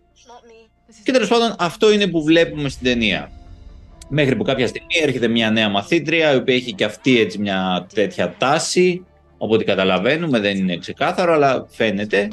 και 1.08 1.12
τέλος 1.12 1.28
πάντων 1.28 1.54
αυτό 1.58 1.92
είναι 1.92 2.06
που 2.06 2.22
βλέπουμε 2.22 2.68
στην 2.68 2.86
ταινία. 2.86 3.30
Μέχρι 4.08 4.36
που 4.36 4.44
κάποια 4.44 4.66
στιγμή 4.66 4.94
έρχεται 5.02 5.28
μια 5.28 5.50
νέα 5.50 5.68
μαθήτρια 5.68 6.32
η 6.32 6.36
οποία 6.36 6.54
έχει 6.54 6.72
και 6.72 6.84
αυτή 6.84 7.20
έτσι 7.20 7.38
μια 7.38 7.86
τέτοια 7.94 8.34
τάση 8.38 9.04
από 9.38 9.54
ό,τι 9.54 9.64
καταλαβαίνουμε 9.64 10.38
δεν 10.38 10.56
είναι 10.56 10.76
ξεκάθαρο 10.76 11.32
αλλά 11.32 11.66
φαίνεται 11.70 12.28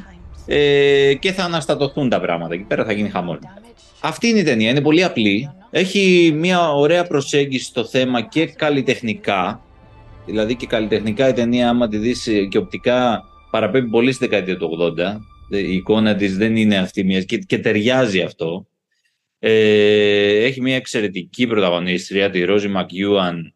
ε, 0.46 1.14
και 1.20 1.32
θα 1.32 1.44
αναστατωθούν 1.44 2.10
τα 2.10 2.20
πράγματα 2.20 2.54
εκεί 2.54 2.64
πέρα 2.64 2.86
θα 2.86 2.92
γίνει 2.92 3.10
χαμόλ. 3.10 3.38
Αυτή 4.08 4.28
είναι 4.28 4.40
η 4.40 4.44
ταινία, 4.44 4.70
είναι 4.70 4.82
πολύ 4.82 5.04
απλή. 5.04 5.50
Έχει 5.70 6.32
μια 6.36 6.72
ωραία 6.72 7.04
προσέγγιση 7.04 7.66
στο 7.66 7.86
θέμα 7.86 8.22
και 8.22 8.46
καλλιτεχνικά. 8.46 9.62
Δηλαδή 10.26 10.56
και 10.56 10.66
καλλιτεχνικά 10.66 11.28
η 11.28 11.34
ταινία, 11.34 11.70
άμα 11.70 11.88
τη 11.88 11.98
δεις 11.98 12.28
ε, 12.28 12.46
και 12.46 12.58
οπτικά, 12.58 13.24
παραπέμπει 13.52 13.90
πολύ 13.90 14.12
στη 14.12 14.28
δεκαετία 14.28 14.58
του 14.58 14.94
80. 14.98 14.98
Ε, 15.50 15.58
Η 15.58 15.74
εικόνα 15.74 16.16
της 16.16 16.38
δεν 16.38 16.56
είναι 16.56 16.78
αυτή 16.78 17.04
μιας 17.04 17.26
και, 17.26 17.38
και 17.38 17.60
ταιριάζει 17.60 18.22
αυτό. 18.22 18.68
Ε, 19.40 20.44
έχει 20.44 20.62
μια 20.62 20.76
εξαιρετική 20.76 21.48
πρωταγωνίστρια, 21.48 22.30
τη 22.30 22.44
Ρόζι 22.44 22.68
Μακιούαν, 22.68 23.54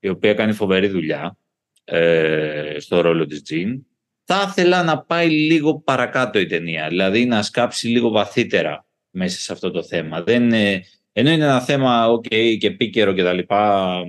η 0.00 0.08
οποία 0.08 0.34
κάνει 0.34 0.52
φοβερή 0.52 0.88
δουλειά 0.88 1.36
ε, 1.84 2.74
στο 2.78 3.00
ρόλο 3.00 3.26
της 3.26 3.42
Τζιν. 3.42 3.86
Θα 4.24 4.46
ήθελα 4.48 4.82
να 4.82 4.98
πάει 4.98 5.28
λίγο 5.28 5.78
παρακάτω 5.78 6.38
η 6.38 6.46
ταινία, 6.46 6.88
δηλαδή 6.88 7.24
να 7.24 7.42
σκάψει 7.42 7.88
λίγο 7.88 8.08
βαθύτερα 8.10 8.86
μέσα 9.12 9.38
σε 9.38 9.52
αυτό 9.52 9.70
το 9.70 9.82
θέμα. 9.82 10.22
Δεν, 10.22 10.52
ε, 10.52 10.82
ενώ 11.12 11.30
είναι 11.30 11.44
ένα 11.44 11.60
θέμα 11.60 12.06
ok 12.08 12.56
και 12.58 12.66
επίκαιρο 12.66 13.12
και 13.12 13.22
τα 13.22 13.32
λοιπά, 13.32 14.02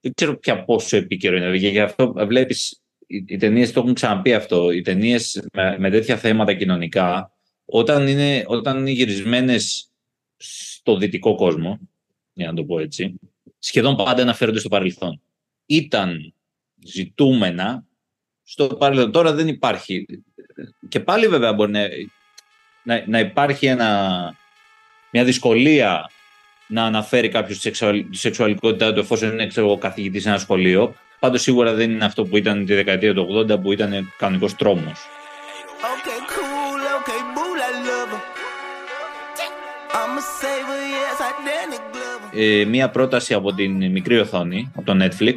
δεν 0.00 0.12
ξέρω 0.14 0.38
πια 0.38 0.64
πόσο 0.64 0.96
επίκαιρο 0.96 1.36
είναι. 1.36 1.58
Και 1.58 1.68
γι' 1.68 1.80
αυτό 1.80 2.12
βλέπεις, 2.26 2.82
οι, 3.06 3.24
οι 3.28 3.36
ταινίες 3.36 3.72
το 3.72 3.80
έχουν 3.80 3.94
ξαναπεί 3.94 4.34
αυτό, 4.34 4.70
οι 4.70 4.80
ταινίες 4.80 5.48
με, 5.52 5.78
με 5.78 5.90
τέτοια 5.90 6.16
θέματα 6.16 6.54
κοινωνικά, 6.54 7.32
όταν 7.64 8.06
είναι, 8.06 8.44
όταν 8.46 8.78
είναι 8.78 8.90
γυρισμένες 8.90 9.90
στο 10.36 10.96
δυτικό 10.96 11.34
κόσμο, 11.34 11.78
για 12.32 12.46
να 12.46 12.54
το 12.54 12.64
πω 12.64 12.78
έτσι, 12.78 13.14
σχεδόν 13.58 13.96
πάντα 13.96 14.22
αναφέρονται 14.22 14.58
στο 14.58 14.68
παρελθόν. 14.68 15.20
Ήταν 15.66 16.34
ζητούμενα 16.84 17.86
στο 18.42 18.66
παρελθόν. 18.66 19.12
Τώρα 19.12 19.32
δεν 19.32 19.48
υπάρχει. 19.48 20.06
Και 20.88 21.00
πάλι 21.00 21.28
βέβαια 21.28 21.52
μπορεί 21.52 21.70
να, 21.70 21.88
να, 22.82 23.02
να 23.06 23.18
υπάρχει 23.18 23.66
ένα, 23.66 23.88
μια 25.10 25.24
δυσκολία 25.24 26.10
να 26.66 26.84
αναφέρει 26.84 27.28
κάποιος 27.28 27.56
τη 27.56 27.62
σεξουαλ, 27.62 28.04
τη 28.10 28.16
σεξουαλικότητά 28.16 28.92
του 28.92 29.00
εφόσον 29.00 29.32
είναι 29.32 29.46
ξέρω, 29.46 29.78
καθηγητής 29.78 30.22
σε 30.22 30.28
ένα 30.28 30.38
σχολείο. 30.38 30.94
Πάντως 31.18 31.42
σίγουρα 31.42 31.74
δεν 31.74 31.90
είναι 31.90 32.04
αυτό 32.04 32.24
που 32.24 32.36
ήταν 32.36 32.64
τη 32.64 32.74
δεκαετία 32.74 33.14
του 33.14 33.46
80 33.50 33.60
που 33.62 33.72
ήταν 33.72 34.12
κανονικός 34.18 34.56
τρόμος. 34.56 35.06
Okay, 35.92 36.20
cool, 36.32 36.82
okay, 36.98 37.20
boo, 37.34 37.52
I 37.68 37.72
love 37.88 38.12
her. 38.14 38.42
I'm 39.98 40.18
a 40.18 40.24
saver, 40.38 40.82
yes, 40.96 41.20
I 41.20 41.30
Danny 41.46 41.78
Glover. 41.92 42.38
Ε, 42.38 42.64
μία 42.64 42.90
πρόταση 42.90 43.34
από 43.34 43.54
την 43.54 43.90
μικρή 43.90 44.18
οθόνη, 44.18 44.72
από 44.76 44.86
το 44.86 45.04
Netflix, 45.04 45.36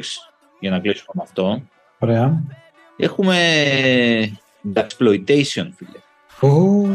για 0.60 0.70
να 0.70 0.78
κλείσουμε 0.78 1.10
με 1.12 1.22
αυτό. 1.22 1.62
Ωραία. 1.98 2.42
Έχουμε 2.96 3.38
exploitation, 4.74 5.68
φίλε. 5.76 6.00
Ω, 6.40 6.88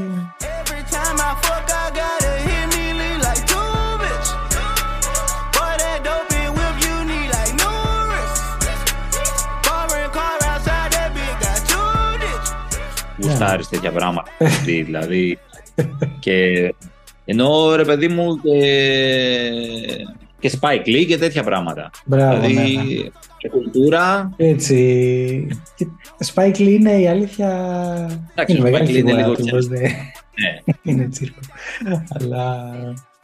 ditch. 13.41 13.47
γουστάρεις 13.47 13.67
τέτοια 13.69 13.91
πράγματα. 13.91 14.23
δηλαδή, 14.65 14.81
δηλαδή, 14.83 15.37
και 16.19 16.73
ενώ 17.25 17.75
ρε 17.75 17.83
παιδί 17.85 18.07
μου 18.07 18.41
και, 18.41 18.59
και 20.39 20.51
Spike 20.61 20.87
Lee 20.87 21.05
και 21.07 21.17
τέτοια 21.17 21.43
πράγματα. 21.43 21.89
Μπράβο, 22.05 22.39
δηλαδή 22.47 22.75
ναι, 22.75 22.83
ναι. 22.83 23.09
και 23.37 23.49
κουλτούρα. 23.49 24.33
Έτσι. 24.37 25.47
Και 25.75 25.87
Spike 26.33 26.55
Lee 26.55 26.59
είναι 26.59 26.91
η 26.99 27.07
αλήθεια. 27.07 27.49
Εντάξει, 28.31 28.55
είναι 28.57 28.67
ο 28.67 28.71
μεγάλη 28.71 28.85
Spike 28.87 28.89
Lee 28.91 28.97
είναι 28.97 29.09
φιγούρα 29.09 29.21
λίγο 29.21 29.35
του, 29.35 29.45
ξέρεις. 29.45 29.67
πώς 29.67 29.79
δεν- 29.79 29.91
Ναι. 30.41 30.73
είναι 30.91 31.07
τσίρκο. 31.07 31.39
Αλλά. 32.09 32.71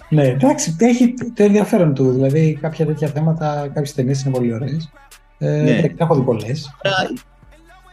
Ναι, 0.10 0.24
εντάξει, 0.28 0.76
έχει 0.80 1.14
το 1.34 1.44
ενδιαφέρον 1.44 1.94
του. 1.94 2.12
Δηλαδή, 2.12 2.58
κάποια 2.62 2.86
τέτοια 2.86 3.08
θέματα, 3.08 3.62
κάποιες 3.74 3.94
ταινίες 3.94 4.22
είναι 4.24 4.34
πολύ 4.34 4.54
ωραίες. 4.54 4.92
Ε, 5.38 5.48
Ναι. 5.50 5.70
εντάξει, 5.72 5.96
Έχω 5.98 6.16
δει 6.16 6.22
πολλές. 6.22 6.76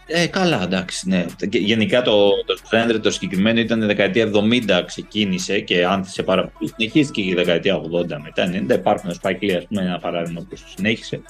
Ε, 0.06 0.26
καλά, 0.26 0.62
εντάξει, 0.62 1.08
ναι. 1.08 1.24
Και 1.48 1.58
γενικά 1.58 2.02
το, 2.02 2.30
το 2.46 2.58
genre 2.70 3.00
το 3.02 3.10
συγκεκριμένο 3.10 3.60
ήταν 3.60 3.82
η 3.82 3.86
δεκαετία 3.86 4.30
70 4.78 4.82
ξεκίνησε 4.86 5.60
και 5.60 5.84
άνθησε 5.84 6.22
πάρα 6.22 6.48
πολύ. 6.48 6.72
Συνεχίστηκε 6.76 7.22
και 7.22 7.30
η 7.30 7.34
δεκαετία 7.34 7.80
80 7.80 7.82
μετά 8.22 8.50
90. 8.68 8.74
Υπάρχουν 8.74 9.10
ο 9.10 9.14
Spike 9.22 9.44
Lee, 9.44 9.54
ας 9.56 9.66
πούμε, 9.66 9.82
ένα 9.82 9.98
παράδειγμα 9.98 10.40
που 10.40 10.46
το 10.50 10.56
συνέχισε. 10.76 11.20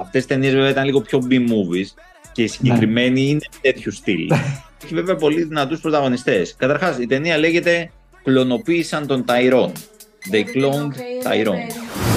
Αυτές 0.00 0.24
οι 0.24 0.26
ταινίες 0.26 0.52
βέβαια 0.52 0.70
ήταν 0.70 0.84
λίγο 0.84 1.00
πιο 1.00 1.26
B-movies 1.30 2.02
και 2.32 2.42
η 2.42 2.46
συγκεκριμένη 2.46 3.28
είναι 3.28 3.46
τέτοιου 3.60 3.92
στυλ. 3.92 4.30
Έχει 4.84 4.94
βέβαια 4.94 5.16
πολύ 5.16 5.42
δυνατούς 5.42 5.80
πρωταγωνιστές. 5.80 6.54
Καταρχάς, 6.58 6.98
η 6.98 7.06
ταινία 7.06 7.38
λέγεται 7.38 7.90
«Κλωνοποίησαν 8.22 9.06
τον 9.06 9.24
Ταϊρόν». 9.24 9.72
They 10.30 10.44
cloned 10.56 10.94
Tyrone. 11.24 12.11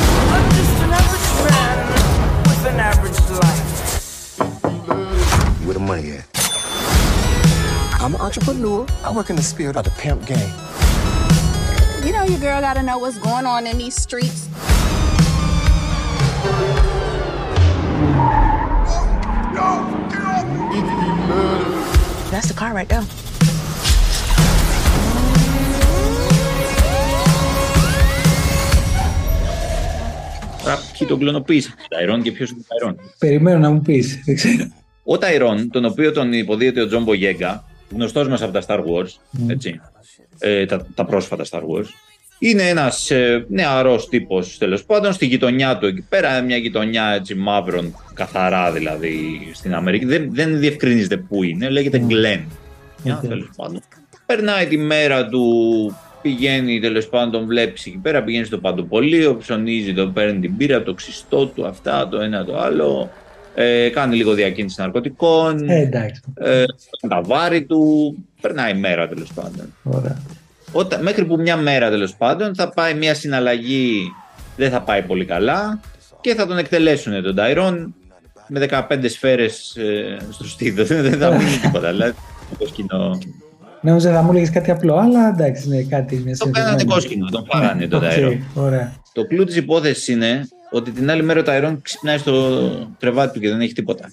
money 5.91 6.13
at? 6.13 6.25
I'm 8.01 8.15
an 8.15 8.21
entrepreneur. 8.21 8.87
I 9.05 9.13
work 9.13 9.31
in 9.31 9.37
the 9.37 9.43
spirit 9.43 9.77
of 9.77 9.85
the 9.85 9.91
pimp 9.91 10.27
game. 10.27 10.53
You 12.05 12.13
know 12.13 12.25
your 12.25 12.41
girl 12.41 12.61
gotta 12.61 12.83
know 12.83 12.99
what's 12.99 13.19
going 13.19 13.47
on 13.47 13.67
in 13.67 13.79
these 13.79 13.95
streets. 13.95 14.49
That's 22.31 22.49
the 22.49 22.55
car 22.55 22.73
right 22.73 22.89
there. 22.89 23.05
Τώρα, 30.63 30.79
ποιοι 30.99 31.09
τον 31.09 31.19
κλωνοποίησαν, 31.19 31.75
τον 31.77 31.87
Ταϊρόν 31.89 32.23
και 32.23 32.33
ποιος 32.33 32.51
είναι 32.51 32.61
ο 32.61 32.65
Ταϊρόν. 32.69 33.01
Περιμένω 33.19 33.59
να 33.59 33.71
μου 33.71 33.81
πει. 33.81 34.01
Δεν 34.25 34.35
ξέρω. 34.35 34.65
Ο 35.08 35.18
Ταϊρόν, 35.18 35.70
τον 35.72 35.86
οποίο 35.86 36.12
τον 36.12 36.34
υποδύεται 36.34 36.82
ο 36.82 36.88
Τζον 36.88 37.04
Μπογιέγκα, 37.04 37.64
γνωστός 37.92 38.28
μας 38.28 38.42
από 38.42 38.52
τα 38.52 38.64
Star 38.68 38.80
Wars, 38.80 39.10
έτσι, 39.48 39.82
ε, 40.40 40.66
τα, 40.66 40.88
τα 40.96 41.06
πρόσφατα 41.06 41.46
Star 41.50 41.60
Wars, 41.60 41.88
Είναι 42.40 42.70
ένας 42.70 43.12
ε, 43.12 43.46
νεαρός 43.50 44.10
τύπος 44.10 44.58
τέλος 44.58 44.86
πάντων 44.86 45.14
στη 45.14 45.26
γειτονιά 45.26 45.78
του 45.78 45.86
εκεί 45.86 46.06
πέρα, 46.10 46.42
μια 46.42 46.58
γειτονιά 46.58 47.08
έτσι 47.08 47.36
μαύρων 47.36 47.96
καθαρά 48.14 48.72
δηλαδή 48.72 49.40
στην 49.54 49.74
Αμερική. 49.76 50.06
Δεν, 50.06 50.30
δεν 50.32 50.60
διευκρινίζεται 50.60 51.18
πού 51.18 51.44
είναι, 51.44 51.70
λέγεται 51.70 52.06
Glen. 52.10 52.44
Μια, 53.04 53.20
Οκ. 53.24 53.30
τέλος 53.30 53.50
πάντων. 53.56 53.82
Περνάει 54.26 54.68
τη 54.68 54.78
μέρα 54.78 55.28
του, 55.28 55.44
πηγαίνει 56.22 56.80
τέλος 56.80 57.08
πάντων, 57.08 57.32
τον 57.32 57.46
βλέπεις 57.46 57.86
εκεί 57.86 57.98
πέρα, 57.98 58.24
πηγαίνει 58.24 58.46
στο 58.46 58.58
παντοπολείο, 58.58 59.38
ψωνίζει, 59.38 59.94
τον 59.94 60.14
παίρνει 60.14 60.40
την 60.40 60.58
πύρα, 60.58 60.84
το 60.84 60.94
ξυστό 60.94 61.46
του, 61.46 61.66
αυτά, 61.66 62.08
το 62.08 62.20
ένα 62.20 62.46
το 62.46 62.60
άλλο. 62.60 63.10
Ε, 63.56 63.90
κάνει 63.90 64.16
λίγο 64.16 64.34
διακίνηση 64.34 64.82
ναρκωτικών. 64.82 65.70
Ε, 65.70 65.80
εντάξει. 65.80 66.22
ε, 66.34 66.64
τα 67.10 67.22
βάρη 67.22 67.64
του. 67.64 68.16
Περνάει 68.42 68.72
η 68.72 68.80
μέρα 68.80 69.08
τέλος 69.08 69.34
πάντων. 69.34 69.74
Ωραία. 69.84 70.18
Όταν, 70.72 71.02
μέχρι 71.02 71.26
που 71.26 71.36
μια 71.36 71.58
μέρα 71.58 71.90
τέλος 71.90 72.16
πάντων 72.16 72.56
θα 72.56 72.70
πάει 72.70 72.94
μια 72.94 73.14
συναλλαγή, 73.14 74.12
δεν 74.58 74.72
θα 74.72 74.82
πάει 74.82 75.02
πολύ 75.02 75.26
καλά 75.26 75.80
και 76.22 76.36
θα 76.36 76.48
τον 76.48 76.58
εκτελέσουν 76.58 77.24
τον 77.24 77.36
Ταϊρόν 77.36 77.94
με 78.48 78.68
15 78.70 79.10
σφαίρες 79.10 79.76
ε, 79.76 80.18
στο 80.30 80.44
στήθος. 80.48 80.88
δεν 81.08 81.18
θα 81.18 81.36
μείνει 81.36 81.58
τίποτα. 81.62 81.92
Δηλαδή, 81.92 82.14
το 82.58 82.68
σκηνικό. 82.68 83.18
Νόμιζα 83.82 84.14
θα 84.14 84.22
μου 84.22 84.32
έλεγε 84.32 84.50
κάτι 84.52 84.72
απλό, 84.72 84.96
αλλά 84.96 85.28
εντάξει, 85.28 85.68
είναι 85.68 85.84
κάτι. 85.84 86.22
Μια 86.26 86.36
Το 86.38 86.50
κάνανε 86.50 86.84
κόσκινο, 86.84 87.30
τον 87.30 87.46
φάγανε 87.52 87.88
τον 87.88 88.00
Οκ, 88.04 88.10
Ταϊρόν. 88.10 88.44
Ωραία. 88.54 88.94
Το 89.14 89.26
κλου 89.28 89.44
της 89.44 89.58
υπόθεσης 89.58 90.08
είναι 90.08 90.48
ότι 90.72 90.92
την 90.92 91.10
άλλη 91.12 91.24
μέρα 91.24 91.40
ο 91.40 91.44
Ταϊρόν 91.44 91.82
ξυπνάει 91.82 92.18
στο 92.18 92.70
κρεβάτι 93.00 93.34
του 93.34 93.40
και 93.40 93.50
δεν 93.50 93.62
έχει 93.62 93.74
τίποτα. 93.74 94.12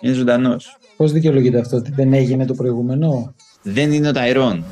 Είναι 0.00 0.12
ζωντανός. 0.12 0.76
Πώς 0.96 1.12
δικαιολογείται 1.12 1.58
αυτό, 1.58 1.76
ότι 1.76 1.90
δεν 1.94 2.12
έγινε 2.12 2.46
το 2.46 2.54
προηγούμενο; 2.54 3.34
Δεν 3.62 3.92
είναι 3.92 4.08
ο 4.08 4.12
Ταϊρόν. 4.12 4.64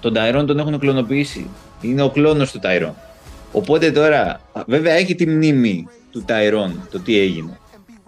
Τον 0.00 0.12
Ταϊρόν 0.14 0.46
τον 0.46 0.58
έχουν 0.58 0.78
κλωνοποιήσει. 0.78 1.46
Είναι 1.82 2.02
ο 2.02 2.10
κλώνος 2.10 2.52
του 2.52 2.58
Ταϊρόν. 2.58 2.94
Οπότε 3.52 3.90
τώρα, 3.90 4.40
βέβαια 4.66 4.92
έχει 4.92 5.14
τη 5.14 5.26
μνήμη 5.26 5.86
του 6.10 6.22
Ταϊρόν, 6.26 6.88
το 6.90 7.00
τι 7.00 7.18
έγινε. 7.18 7.58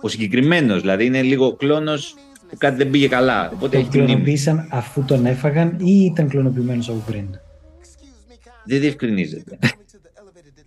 Ο 0.01 0.09
συγκεκριμένος, 0.09 0.81
δηλαδή 0.81 1.05
είναι 1.05 1.23
λίγο 1.23 1.53
κλώνος 1.53 2.15
που 2.49 2.57
κάτι 2.59 2.77
δεν 2.77 2.91
πήγε 2.91 3.09
καλά. 3.09 3.51
Οπότε 3.55 3.69
Τον 3.69 3.81
έχει 3.81 3.89
τη 3.91 3.97
μνήμη. 3.97 4.13
κλωνοποίησαν 4.13 4.69
αφού 4.71 5.05
τον 5.05 5.27
έφαγαν 5.27 5.77
ή 5.79 6.05
ήταν 6.05 6.29
κλωνοποιημένος 6.29 6.89
από 6.89 7.03
πριν; 7.07 7.25
Δεν 8.65 8.81
διευκρινίζεται. 8.81 9.59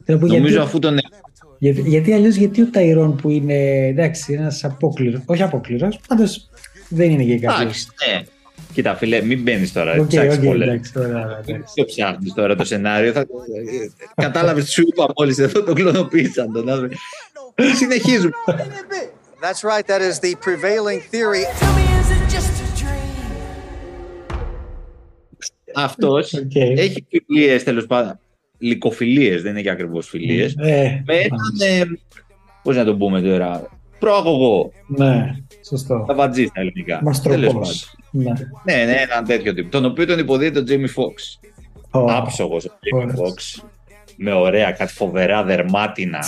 Θέλω 0.06 0.18
να 0.20 0.28
πω, 0.28 0.34
Νομίζω 0.34 0.48
γιατί, 0.48 0.68
αφού 0.68 0.80
τον 0.80 0.98
γιατί, 1.64 1.82
γιατί 1.82 2.14
αλλιώς 2.14 2.36
γιατί 2.36 2.62
ο 2.62 2.70
Ταϊρόν 2.70 3.16
που 3.16 3.30
είναι 3.30 3.88
εντάξει, 3.88 4.34
ένας 4.34 4.64
απόκληρος, 4.64 5.22
όχι 5.26 5.44
απόκληρος, 5.44 6.00
πάντως 6.08 6.50
δεν 6.90 7.12
είναι 7.12 7.24
και 7.24 7.40
κάποιος. 7.40 7.62
Εντάξει, 7.62 7.88
ναι. 8.08 8.24
Κοίτα, 8.74 8.96
φίλε, 8.96 9.22
μην 9.22 9.42
μπαίνεις 9.42 9.74
τώρα. 9.74 9.92
Οκ, 10.00 10.08
ψάξεις 10.08 10.38
οκ, 10.38 10.44
πολλές. 10.46 10.68
εντάξει, 10.68 10.92
ωραία, 10.96 11.26
ωραία, 11.26 11.42
εντάξει. 11.48 11.74
Δεν 11.76 11.86
ψάχνεις 11.86 12.34
τώρα 12.34 12.56
το 12.56 12.64
σενάριο. 12.64 13.12
Θα... 13.12 13.26
Κατάλαβες 14.16 14.64
τι 14.64 14.70
σου 14.70 14.82
είπα 14.88 15.06
μόλις 15.18 15.38
εδώ, 15.38 15.64
τον 15.64 15.76
κλωνοποίησαν 15.76 16.52
τον 16.52 16.70
άνθρωπο. 16.70 16.96
Συνεχίζουμε. 17.76 18.34
That's 19.42 19.62
right. 19.70 19.86
That 19.92 20.02
is 20.02 20.20
the 20.20 20.34
prevailing 20.46 21.02
theory. 21.12 21.44
Αυτός 25.76 26.34
Οκ. 26.34 26.56
έχει 26.56 27.06
φιλίες 27.10 27.60
τέλος 27.60 27.86
πάντων. 27.86 28.20
Λυκοφιλίες, 28.58 29.42
δεν 29.42 29.52
είναι 29.52 29.62
και 29.62 29.70
ακριβώς 29.70 30.08
φιλίες. 30.08 30.56
Ε, 30.58 31.04
με 31.06 31.16
έναν. 31.16 31.40
Πώς 32.64 32.76
να 32.76 32.84
το 32.86 32.96
πούμε 32.96 33.22
τώρα. 33.22 33.70
Προαγωγό. 34.00 34.72
ναι, 34.88 35.36
σωστό. 35.68 36.04
Νταβατζή 36.08 36.46
στα 36.46 36.62
ελληνικά. 36.62 36.98
Τέλος 36.98 37.04
Μαστροπός. 37.04 37.96
πάντων. 38.12 38.34
Ναι. 38.64 38.76
Ναι, 38.76 38.84
ναι, 38.86 38.94
έναν 38.94 39.26
τέτοιο 39.26 39.54
τύπο. 39.54 39.70
Τον 39.70 39.86
οποίο 39.86 40.06
τον 40.06 40.20
υποδύεται 40.20 40.60
ο 40.60 40.64
Τζέιμι 40.64 40.88
Φοξ. 40.88 41.40
Ω, 41.92 42.00
Άψογος 42.00 42.66
ο 42.66 42.72
Τζέιμι 42.80 43.02
Ωραίος. 43.04 43.20
Φοξ. 43.20 43.64
Με 44.16 44.34
ωραία, 44.34 44.72
κάτι 44.72 44.94
φοβερά 44.94 45.44
δερμάτινα. 45.44 46.24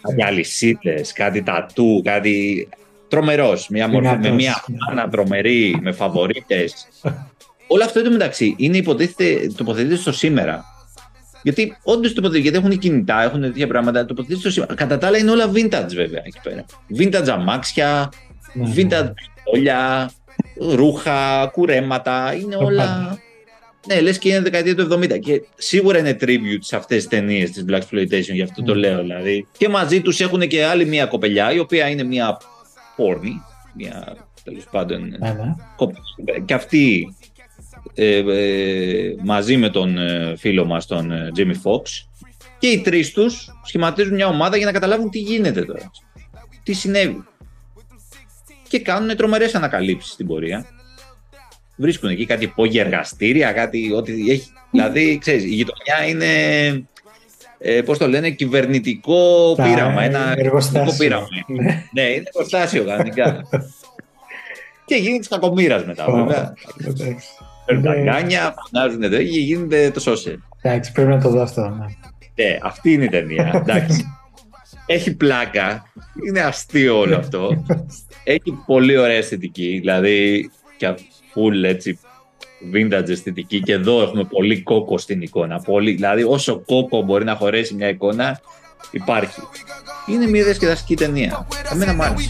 Κάτι 0.00 0.22
αλυσίδες, 0.22 1.12
κάτι 1.12 1.42
τατού, 1.42 2.00
κάτι. 2.04 2.68
Τρομερός. 3.08 3.68
Μια 3.68 3.88
μορφή, 3.88 4.08
με 4.08 4.16
Δυνατός. 4.16 4.36
μια 4.36 4.64
μάνα 4.86 5.08
τρομερή, 5.08 5.78
με 5.82 5.92
φαβορίτες. 5.92 6.88
Όλο 7.70 7.84
αυτό 7.84 7.98
εντωμεταξύ 7.98 8.54
είναι 8.58 8.76
υποτίθεται, 8.76 9.52
τοποθετείται 9.56 9.96
στο 9.96 10.12
σήμερα. 10.12 10.64
Γιατί 11.42 11.76
όντως 11.82 12.12
τοποθετείται, 12.12 12.48
γιατί 12.48 12.66
έχουν 12.66 12.78
κινητά, 12.78 13.22
έχουν 13.22 13.40
τέτοια 13.40 13.66
πράγματα. 13.66 14.04
Τοποθετείται 14.04 14.40
στο 14.40 14.50
σήμερα. 14.50 14.74
Κατά 14.74 14.98
τα 14.98 15.06
άλλα 15.06 15.18
είναι 15.18 15.30
όλα 15.30 15.50
vintage 15.54 15.94
βέβαια 15.94 16.22
εκεί 16.24 16.40
πέρα. 16.42 16.64
Vintage 16.98 17.28
αμάξια, 17.28 18.12
Ναι, 18.52 18.72
vintage 18.76 19.10
πιστόλια, 19.14 20.10
ρούχα, 20.74 21.46
κουρέματα. 21.52 22.34
Είναι 22.34 22.56
Τα 22.56 22.64
όλα. 22.64 22.82
πάντα. 22.84 23.18
Ναι, 23.86 24.00
λες 24.00 24.18
και 24.18 24.28
είναι 24.28 24.40
δεκαετία 24.40 24.74
του 24.74 24.88
70. 24.92 25.18
Και 25.18 25.42
σίγουρα 25.56 25.98
είναι 25.98 26.16
tribute 26.20 26.58
σε 26.60 26.76
αυτές 26.76 26.96
τις 26.96 27.08
ταινίες 27.08 27.50
της 27.50 27.64
Black 27.68 27.78
Exploitation, 27.80 28.32
γι' 28.32 28.42
αυτό 28.42 28.62
το 28.62 28.74
Ναι. 28.74 28.80
λέω 28.80 29.00
δηλαδή. 29.00 29.46
Και 29.58 29.68
μαζί 29.68 30.00
τους 30.00 30.20
έχουν 30.20 30.40
και 30.48 30.64
άλλη 30.64 30.84
μια 30.84 31.06
κοπελιά, 31.06 31.52
η 31.52 31.58
οποία 31.58 31.88
είναι 31.88 32.02
μια 32.02 32.36
πόρνη. 32.96 33.42
Μια 33.74 34.16
τέλος 34.44 34.64
πάντων 34.70 35.02
ναι, 35.08 35.28
ναι. 35.32 35.54
κοπελιά. 35.76 36.02
Και 36.44 36.54
αυτή 36.54 36.92
ε, 36.92 37.00
ε, 37.00 37.17
μαζί 39.24 39.56
με 39.56 39.70
τον 39.70 39.98
ε, 39.98 40.34
φίλο 40.36 40.64
μας 40.64 40.86
τον 40.86 41.12
ε, 41.12 41.30
Jamie 41.36 41.70
Foxx 41.70 42.08
και 42.58 42.66
οι 42.66 42.80
τρεις 42.80 43.12
τους 43.12 43.48
σχηματίζουν 43.64 44.14
μια 44.14 44.26
ομάδα 44.26 44.56
για 44.56 44.66
να 44.66 44.72
καταλάβουν 44.72 45.10
τι 45.10 45.18
γίνεται 45.18 45.64
τώρα. 45.64 45.90
Τι 46.62 46.72
συνέβη. 46.72 47.24
Και 48.68 48.80
κάνουν 48.80 49.16
τρομερές 49.16 49.54
ανακαλύψεις 49.54 50.12
στην 50.12 50.26
πορεία. 50.26 50.66
Βρίσκουν 51.76 52.08
εκεί 52.08 52.26
κάτι 52.26 52.44
υπόγεια 52.44 52.84
εργαστήρια, 52.84 53.52
κάτι 53.52 53.92
ό,τι 53.92 54.30
έχει. 54.30 54.50
Δηλαδή, 54.70 55.18
ξέρεις, 55.18 55.44
η 55.44 55.48
γειτονιά 55.48 56.08
είναι, 56.08 56.26
ε, 57.58 57.82
πώς 57.82 57.98
το 57.98 58.08
λένε, 58.08 58.30
κυβερνητικό 58.30 59.54
Τα 59.54 59.62
πείραμα. 59.62 60.02
Ένα 60.02 60.34
εργοστάσιο. 60.36 60.96
πείραμα. 60.98 61.26
Ναι. 61.46 61.88
Ναι, 61.92 62.02
είναι 62.02 62.22
εργοστάσιο 62.26 62.84
κανονικά. 62.84 63.48
και 64.88 64.94
γίνεται 64.94 65.18
τη 65.18 65.28
κακομοίρας 65.28 65.84
μετά, 65.84 66.06
Ω, 66.06 66.12
βέβαια. 66.12 66.54
Εντάξει. 67.68 67.82
Παίρνουν 67.82 67.82
τα 67.84 67.94
Ναι. 67.94 68.02
γκάνια, 68.20 68.54
φωνάζουν 68.70 69.02
εδώ 69.02 69.16
και 69.16 69.22
γίνεται 69.22 69.90
το 69.90 70.00
σώσε. 70.00 70.38
Εντάξει, 70.62 70.92
πρέπει 70.92 71.08
να 71.08 71.20
το 71.20 71.28
δω 71.30 71.42
αυτό. 71.42 71.60
Ναι. 71.68 71.86
Ναι, 72.44 72.58
αυτή 72.62 72.92
είναι 72.92 73.04
η 73.04 73.08
ταινία. 73.08 73.50
Εντάξει. 73.54 74.04
Έχει 74.86 75.14
πλάκα. 75.14 75.82
Είναι 76.26 76.40
αστείο 76.40 76.98
όλο 76.98 77.16
αυτό. 77.16 77.64
Έχει 78.24 78.52
πολύ 78.66 78.96
ωραία 78.96 79.16
αισθητική. 79.16 79.76
Δηλαδή, 79.78 80.50
και 80.76 80.94
full 81.34 81.64
έτσι 81.64 81.98
vintage 82.74 83.08
αισθητική. 83.08 83.60
Και 83.60 83.72
εδώ 83.72 84.02
έχουμε 84.02 84.24
πολύ 84.24 84.62
κόκο 84.62 84.98
στην 84.98 85.22
εικόνα. 85.22 85.60
Πολύ, 85.60 85.92
δηλαδή, 85.92 86.22
όσο 86.22 86.62
κόκο 86.66 87.02
μπορεί 87.02 87.24
να 87.24 87.34
χωρέσει 87.34 87.74
μια 87.74 87.88
εικόνα, 87.88 88.40
υπάρχει. 88.90 89.40
Είναι 90.06 90.26
μια 90.26 90.44
διασκεδαστική 90.44 90.96
ταινία. 90.96 91.46
Εμένα 91.72 91.94
μου 91.94 92.02
άρεσε. 92.02 92.28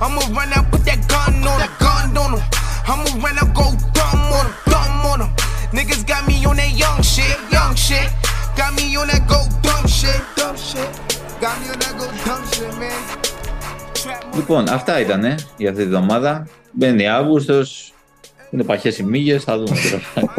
I'ma 0.00 0.20
run 0.36 0.52
out, 0.52 0.70
put 0.70 0.84
that 0.84 1.00
gun 1.08 1.46
on 1.46 1.60
him, 1.60 1.70
gun 1.78 2.16
on 2.16 2.38
him. 2.38 2.44
I'ma 2.86 3.04
run 3.22 3.38
out, 3.38 3.54
go 3.54 3.66
dumb 3.92 4.32
on 4.32 4.46
him, 4.46 4.54
dumb 4.66 5.06
on 5.06 5.20
him. 5.20 5.30
Niggas 5.72 6.06
got 6.06 6.26
me 6.26 6.44
on 6.46 6.56
that 6.56 6.72
young 6.76 7.02
shit, 7.02 7.38
young 7.50 7.74
shit. 7.74 8.10
Got 8.56 8.74
me 8.76 8.96
on 8.96 9.08
that 9.08 9.26
go 9.28 9.40
dumb 9.62 9.86
shit, 9.86 10.20
dumb 10.36 10.56
shit. 10.56 10.88
Got 11.40 11.60
me 11.60 11.70
on 11.70 11.78
that 11.78 11.94
go 11.98 12.06
dumb 12.24 12.44
shit, 12.52 12.72
man. 12.78 12.92
Trap 13.94 14.34
Λοιπόν, 14.34 14.68
αυτά 14.68 15.00
ήταν 15.00 15.24
για 15.56 15.70
αυτή 15.70 15.82
τη 15.82 15.88
βδομάδα. 15.88 16.46
Μπαίνει 16.72 17.08
Αύγουστο. 17.08 17.62
Είναι 18.50 18.64
παχέ 18.64 18.94
οι 18.98 19.02
μύγε. 19.02 19.38
Θα 19.38 19.58
δούμε 19.58 19.76
τώρα. 19.90 20.34